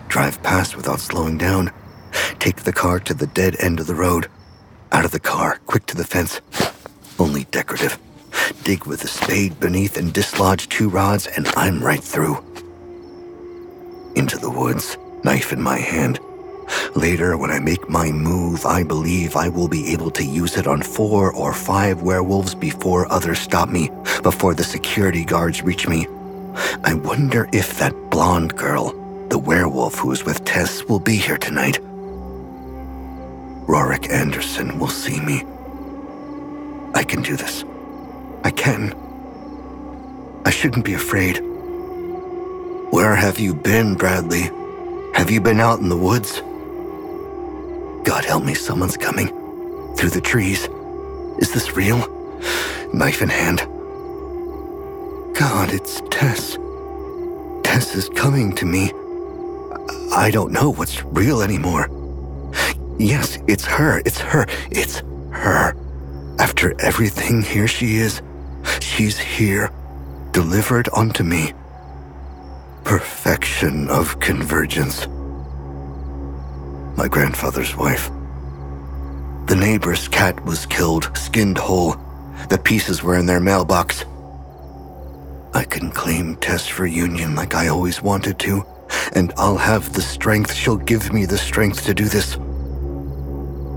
Drive 0.08 0.42
past 0.44 0.78
without 0.78 1.02
slowing 1.02 1.38
down. 1.38 1.74
Take 2.40 2.64
the 2.64 2.72
car 2.72 3.02
to 3.02 3.14
the 3.14 3.28
dead 3.28 3.58
end 3.60 3.82
of 3.82 3.88
the 3.88 3.96
road. 3.96 4.30
Out 4.94 5.04
of 5.04 5.12
the 5.12 5.20
car, 5.20 5.60
quick 5.66 5.86
to 5.88 5.98
the 5.98 6.06
fence. 6.06 6.40
Only 7.20 7.44
decorative. 7.52 8.00
Dig 8.64 8.86
with 8.86 9.04
a 9.04 9.10
spade 9.10 9.60
beneath 9.60 9.98
and 9.98 10.14
dislodge 10.14 10.70
two 10.70 10.88
rods, 10.88 11.28
and 11.28 11.50
I'm 11.58 11.84
right 11.84 12.02
through. 12.02 12.38
Into 14.16 14.38
the 14.38 14.50
woods, 14.50 14.98
knife 15.26 15.52
in 15.52 15.62
my 15.62 15.80
hand. 15.80 16.22
Later, 16.96 17.38
when 17.38 17.52
I 17.52 17.60
make 17.60 17.90
my 17.90 18.12
move, 18.12 18.66
I 18.66 18.84
believe 18.84 19.38
I 19.38 19.48
will 19.48 19.70
be 19.70 19.94
able 19.94 20.12
to 20.12 20.26
use 20.26 20.58
it 20.58 20.68
on 20.68 20.82
four 20.82 21.32
or 21.32 21.54
five 21.54 22.02
werewolves 22.02 22.54
before 22.54 23.12
others 23.12 23.40
stop 23.40 23.70
me, 23.70 23.90
before 24.24 24.54
the 24.54 24.64
security 24.64 25.24
guards 25.24 25.64
reach 25.64 25.88
me. 25.88 26.06
I 26.84 26.94
wonder 26.96 27.48
if 27.54 27.80
that 27.80 27.96
blonde 28.10 28.58
girl, 28.58 28.92
the 29.30 29.40
werewolf 29.40 29.96
who 29.96 30.12
is 30.12 30.26
with 30.26 30.44
Tess, 30.44 30.84
will 30.84 31.00
be 31.00 31.16
here 31.16 31.38
tonight. 31.38 31.80
Rorik 33.68 34.12
Anderson 34.12 34.78
will 34.78 34.90
see 34.90 35.22
me. 35.22 35.44
I 36.94 37.04
can 37.04 37.22
do 37.22 37.38
this. 37.38 37.64
I 38.44 38.52
can. 38.52 38.94
I 40.46 40.50
shouldn't 40.50 40.84
be 40.84 40.94
afraid. 40.94 41.38
Where 42.92 43.16
have 43.16 43.40
you 43.40 43.54
been, 43.54 43.96
Bradley? 43.96 44.50
Have 45.14 45.32
you 45.32 45.40
been 45.40 45.62
out 45.62 45.80
in 45.80 45.88
the 45.88 45.98
woods? 45.98 46.42
God 48.04 48.26
help 48.26 48.44
me, 48.44 48.54
someone's 48.54 48.98
coming. 48.98 49.28
Through 49.96 50.10
the 50.10 50.22
trees. 50.22 50.68
Is 51.40 51.54
this 51.54 51.76
real? 51.76 52.00
Knife 52.94 53.22
in 53.22 53.30
hand. 53.30 53.60
God, 55.36 55.72
it's 55.72 56.02
Tess. 56.10 56.58
Tess 57.64 57.96
is 57.96 58.10
coming 58.10 58.54
to 58.56 58.66
me. 58.66 58.92
I 60.14 60.30
don't 60.32 60.52
know 60.52 60.72
what's 60.72 61.04
real 61.04 61.42
anymore. 61.42 61.90
Yes, 62.98 63.38
it's 63.48 63.66
her. 63.66 64.02
It's 64.06 64.20
her. 64.20 64.46
It's 64.72 65.04
her. 65.32 65.76
After 66.40 66.80
everything, 66.82 67.42
here 67.44 67.68
she 67.68 67.98
is. 67.98 68.22
She's 68.82 69.18
here, 69.18 69.72
delivered 70.32 70.90
unto 70.94 71.24
me. 71.24 71.54
Perfection 72.84 73.88
of 73.90 74.20
convergence 74.20 75.08
my 76.96 77.08
grandfather's 77.08 77.76
wife. 77.76 78.10
The 79.48 79.56
neighbor's 79.56 80.08
cat 80.08 80.44
was 80.46 80.66
killed, 80.66 81.12
skinned 81.18 81.58
whole. 81.58 81.96
The 82.50 82.58
pieces 82.58 83.04
were 83.04 83.18
in 83.18 83.26
their 83.26 83.40
mailbox. 83.40 84.06
I 85.54 85.64
can 85.66 85.92
claim 85.92 86.38
Tess 86.38 86.68
for 86.68 86.86
union 86.86 87.36
like 87.36 87.54
I 87.54 87.68
always 87.68 88.02
wanted 88.02 88.40
to, 88.40 88.64
and 89.14 89.34
I'll 89.38 89.58
have 89.58 89.94
the 89.94 90.02
strength. 90.02 90.54
She'll 90.54 90.78
give 90.78 91.12
me 91.12 91.26
the 91.26 91.38
strength 91.38 91.86
to 91.86 91.94
do 91.94 92.06
this. 92.06 92.38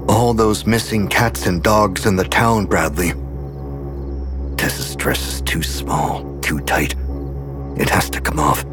All 0.09 0.35
those 0.35 0.67
missing 0.67 1.09
cats 1.09 1.47
and 1.47 1.63
dogs 1.63 2.07
in 2.07 2.17
the 2.17 2.25
town, 2.25 2.67
Bradley. 2.67 3.13
Tess's 4.57 4.95
dress 4.95 5.27
is 5.27 5.41
too 5.43 5.63
small, 5.63 6.39
too 6.41 6.61
tight. 6.61 6.95
It 7.77 7.89
has 7.91 8.09
to 8.11 8.21
come 8.21 8.39
off. 8.39 8.65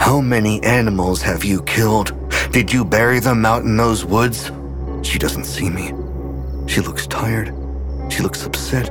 How 0.00 0.20
many 0.20 0.62
animals 0.62 1.20
have 1.22 1.44
you 1.44 1.62
killed? 1.62 2.12
Did 2.50 2.72
you 2.72 2.84
bury 2.84 3.20
them 3.20 3.46
out 3.46 3.62
in 3.62 3.76
those 3.76 4.04
woods? 4.04 4.50
She 5.02 5.18
doesn't 5.18 5.44
see 5.44 5.70
me. 5.70 5.92
She 6.66 6.80
looks 6.80 7.06
tired. 7.06 7.54
She 8.10 8.22
looks 8.22 8.44
upset. 8.44 8.90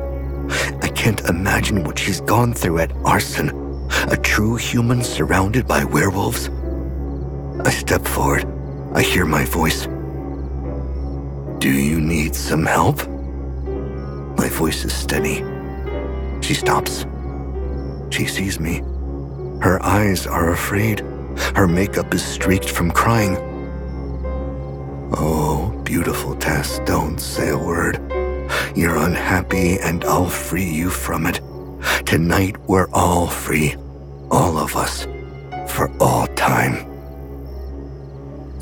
I 0.82 0.88
can't 0.90 1.22
imagine 1.22 1.84
what 1.84 2.00
she's 2.00 2.22
gone 2.22 2.54
through 2.54 2.80
at 2.80 2.92
Arson. 3.06 3.50
A 4.10 4.18
true 4.18 4.56
human 4.56 5.04
surrounded 5.04 5.68
by 5.68 5.84
werewolves. 5.84 6.50
I 7.66 7.70
step 7.70 8.06
forward. 8.06 8.46
I 8.94 9.02
hear 9.02 9.26
my 9.26 9.46
voice. 9.46 9.88
Do 11.60 11.70
you 11.70 12.02
need 12.02 12.36
some 12.36 12.66
help? 12.66 13.08
My 14.38 14.50
voice 14.50 14.84
is 14.84 14.94
steady. 14.94 15.46
She 16.42 16.56
stops. 16.56 17.06
She 18.10 18.26
sees 18.26 18.60
me. 18.60 18.80
Her 19.62 19.80
eyes 19.84 20.26
are 20.26 20.52
afraid. 20.52 21.06
Her 21.56 21.68
makeup 21.68 22.14
is 22.14 22.24
streaked 22.24 22.70
from 22.70 22.92
crying. 22.92 23.38
Oh, 25.14 25.80
beautiful 25.84 26.36
Tess, 26.36 26.80
don't 26.86 27.20
say 27.20 27.50
a 27.50 27.58
word. 27.58 28.00
You're 28.76 28.98
unhappy, 28.98 29.78
and 29.80 30.04
I'll 30.06 30.30
free 30.30 30.70
you 30.70 30.90
from 30.90 31.26
it. 31.26 31.42
Tonight, 32.06 32.58
we're 32.68 32.90
all 32.92 33.28
free. 33.28 33.76
All 34.30 34.58
of 34.58 34.76
us. 34.76 35.06
For 35.68 35.92
all 36.00 36.28
time. 36.28 36.88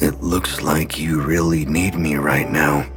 It 0.01 0.21
looks 0.21 0.61
like 0.61 0.97
you 0.97 1.21
really 1.21 1.65
need 1.65 1.95
me 1.95 2.15
right 2.15 2.49
now. 2.49 2.87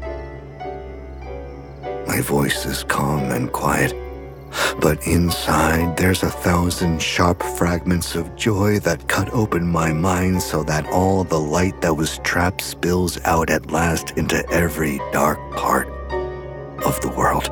My 2.06 2.20
voice 2.20 2.64
is 2.64 2.84
calm 2.84 3.30
and 3.30 3.50
quiet. 3.52 3.92
But 4.80 5.06
inside, 5.06 5.96
there's 5.96 6.22
a 6.22 6.30
thousand 6.30 7.00
sharp 7.00 7.42
fragments 7.42 8.14
of 8.14 8.34
joy 8.36 8.80
that 8.80 9.08
cut 9.08 9.32
open 9.32 9.66
my 9.66 9.92
mind 9.92 10.42
so 10.42 10.62
that 10.64 10.86
all 10.88 11.24
the 11.24 11.38
light 11.38 11.80
that 11.80 11.94
was 11.94 12.18
trapped 12.18 12.60
spills 12.60 13.18
out 13.24 13.50
at 13.50 13.70
last 13.70 14.12
into 14.18 14.48
every 14.50 14.98
dark 15.12 15.38
part 15.54 15.88
of 16.84 17.00
the 17.00 17.12
world. 17.16 17.50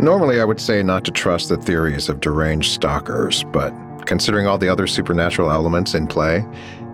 Normally, 0.00 0.40
I 0.40 0.44
would 0.44 0.60
say 0.60 0.82
not 0.82 1.04
to 1.04 1.10
trust 1.10 1.50
the 1.50 1.58
theories 1.58 2.08
of 2.08 2.20
deranged 2.20 2.72
stalkers, 2.72 3.44
but 3.52 3.74
Considering 4.06 4.46
all 4.46 4.58
the 4.58 4.68
other 4.68 4.86
supernatural 4.86 5.50
elements 5.50 5.94
in 5.94 6.06
play, 6.06 6.44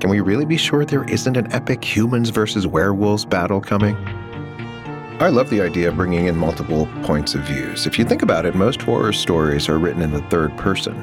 can 0.00 0.10
we 0.10 0.20
really 0.20 0.44
be 0.44 0.56
sure 0.56 0.84
there 0.84 1.04
isn't 1.04 1.36
an 1.36 1.50
epic 1.52 1.82
humans 1.82 2.28
versus 2.28 2.66
werewolves 2.66 3.24
battle 3.24 3.60
coming? 3.60 3.96
I 5.18 5.30
love 5.30 5.48
the 5.48 5.62
idea 5.62 5.88
of 5.88 5.96
bringing 5.96 6.26
in 6.26 6.36
multiple 6.36 6.86
points 7.02 7.34
of 7.34 7.40
views. 7.40 7.86
If 7.86 7.98
you 7.98 8.04
think 8.04 8.20
about 8.20 8.44
it, 8.44 8.54
most 8.54 8.82
horror 8.82 9.14
stories 9.14 9.66
are 9.68 9.78
written 9.78 10.02
in 10.02 10.10
the 10.10 10.20
third 10.22 10.54
person. 10.58 10.94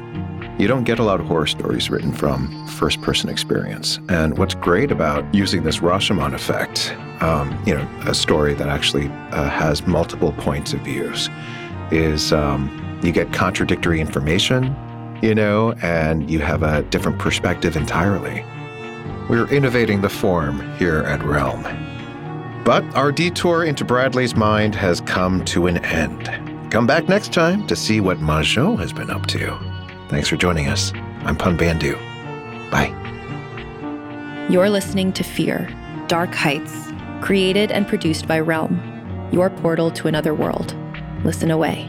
You 0.56 0.68
don't 0.68 0.84
get 0.84 1.00
a 1.00 1.02
lot 1.02 1.18
of 1.18 1.26
horror 1.26 1.48
stories 1.48 1.90
written 1.90 2.12
from 2.12 2.68
first 2.68 3.02
person 3.02 3.28
experience. 3.28 3.98
And 4.08 4.38
what's 4.38 4.54
great 4.54 4.92
about 4.92 5.34
using 5.34 5.64
this 5.64 5.78
Rashomon 5.78 6.32
effect, 6.32 6.94
um, 7.20 7.60
you 7.66 7.74
know, 7.74 7.88
a 8.06 8.14
story 8.14 8.54
that 8.54 8.68
actually 8.68 9.08
uh, 9.32 9.48
has 9.48 9.84
multiple 9.84 10.30
points 10.34 10.72
of 10.72 10.80
views, 10.82 11.28
is 11.90 12.32
um, 12.32 12.70
you 13.02 13.10
get 13.10 13.32
contradictory 13.32 14.00
information, 14.00 14.76
you 15.24 15.34
know, 15.34 15.72
and 15.80 16.30
you 16.30 16.38
have 16.40 16.62
a 16.62 16.82
different 16.82 17.18
perspective 17.18 17.76
entirely. 17.76 18.44
We're 19.30 19.48
innovating 19.48 20.02
the 20.02 20.10
form 20.10 20.60
here 20.76 20.98
at 20.98 21.24
Realm. 21.24 21.62
But 22.62 22.84
our 22.94 23.10
detour 23.10 23.64
into 23.64 23.86
Bradley's 23.86 24.36
mind 24.36 24.74
has 24.74 25.00
come 25.00 25.42
to 25.46 25.66
an 25.66 25.78
end. 25.84 26.30
Come 26.70 26.86
back 26.86 27.08
next 27.08 27.32
time 27.32 27.66
to 27.68 27.74
see 27.74 28.00
what 28.00 28.18
Majot 28.18 28.78
has 28.80 28.92
been 28.92 29.10
up 29.10 29.24
to. 29.28 29.58
Thanks 30.10 30.28
for 30.28 30.36
joining 30.36 30.68
us. 30.68 30.92
I'm 31.24 31.36
Pun 31.36 31.56
Bandhu. 31.56 31.94
Bye. 32.70 32.92
You're 34.50 34.68
listening 34.68 35.10
to 35.14 35.22
Fear, 35.22 35.70
Dark 36.06 36.34
Heights, 36.34 36.92
created 37.22 37.72
and 37.72 37.88
produced 37.88 38.28
by 38.28 38.40
Realm, 38.40 38.78
your 39.32 39.48
portal 39.48 39.90
to 39.92 40.06
another 40.06 40.34
world. 40.34 40.76
Listen 41.24 41.50
away. 41.50 41.88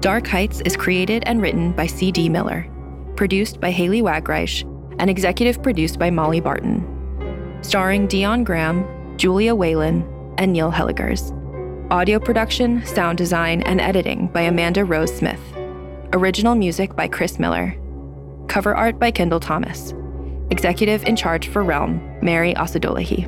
Dark 0.00 0.28
Heights 0.28 0.60
is 0.60 0.76
created 0.76 1.24
and 1.26 1.42
written 1.42 1.72
by 1.72 1.86
C.D. 1.88 2.28
Miller, 2.28 2.70
produced 3.16 3.60
by 3.60 3.72
Haley 3.72 4.00
Wagreich, 4.00 4.62
and 5.00 5.10
executive 5.10 5.60
produced 5.60 5.98
by 5.98 6.08
Molly 6.08 6.38
Barton. 6.38 7.58
Starring 7.62 8.06
Dion 8.06 8.44
Graham, 8.44 8.86
Julia 9.16 9.56
Whelan, 9.56 10.04
and 10.38 10.52
Neil 10.52 10.70
Hellegers. 10.70 11.34
Audio 11.90 12.20
production, 12.20 12.86
sound 12.86 13.18
design, 13.18 13.62
and 13.62 13.80
editing 13.80 14.28
by 14.28 14.42
Amanda 14.42 14.84
Rose 14.84 15.12
Smith. 15.12 15.40
Original 16.12 16.54
music 16.54 16.94
by 16.94 17.08
Chris 17.08 17.40
Miller. 17.40 17.76
Cover 18.46 18.76
art 18.76 19.00
by 19.00 19.10
Kendall 19.10 19.40
Thomas. 19.40 19.94
Executive 20.50 21.02
in 21.06 21.16
charge 21.16 21.48
for 21.48 21.64
Realm, 21.64 22.00
Mary 22.22 22.54
Osadolahi. 22.54 23.26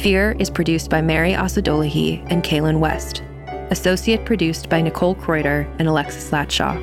Fear 0.00 0.36
is 0.38 0.50
produced 0.50 0.88
by 0.88 1.02
Mary 1.02 1.32
Osadolahi 1.32 2.24
and 2.30 2.44
Kaylin 2.44 2.78
West. 2.78 3.24
Associate 3.70 4.24
produced 4.24 4.68
by 4.68 4.80
Nicole 4.80 5.14
Kreuter 5.14 5.66
and 5.78 5.88
Alexis 5.88 6.30
Latshaw. 6.30 6.80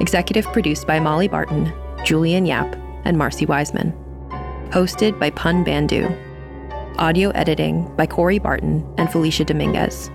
Executive 0.00 0.44
produced 0.46 0.86
by 0.86 0.98
Molly 0.98 1.28
Barton, 1.28 1.72
Julian 2.04 2.46
Yap, 2.46 2.76
and 3.04 3.16
Marcy 3.16 3.46
Wiseman. 3.46 3.92
Hosted 4.70 5.18
by 5.20 5.30
Pun 5.30 5.64
Bandhu. 5.64 6.10
Audio 6.98 7.30
editing 7.30 7.94
by 7.96 8.06
Corey 8.06 8.38
Barton 8.38 8.84
and 8.98 9.10
Felicia 9.10 9.44
Dominguez. 9.44 10.10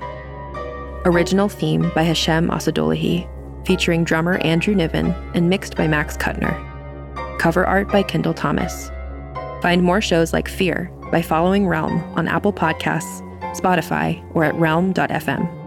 Original 1.05 1.47
theme 1.47 1.89
by 1.95 2.03
Hashem 2.03 2.49
Assadullahi, 2.49 3.27
featuring 3.65 4.03
drummer 4.03 4.37
Andrew 4.39 4.75
Niven 4.75 5.11
and 5.33 5.49
mixed 5.49 5.75
by 5.77 5.87
Max 5.87 6.17
Kuttner. 6.17 6.57
Cover 7.39 7.65
art 7.65 7.87
by 7.89 8.03
Kendall 8.03 8.33
Thomas. 8.33 8.91
Find 9.61 9.81
more 9.81 10.01
shows 10.01 10.33
like 10.33 10.49
Fear 10.49 10.91
by 11.11 11.21
following 11.21 11.67
Realm 11.67 12.01
on 12.15 12.27
Apple 12.27 12.53
Podcasts, 12.53 13.21
Spotify, 13.57 14.21
or 14.35 14.43
at 14.43 14.55
realm.fm. 14.55 15.58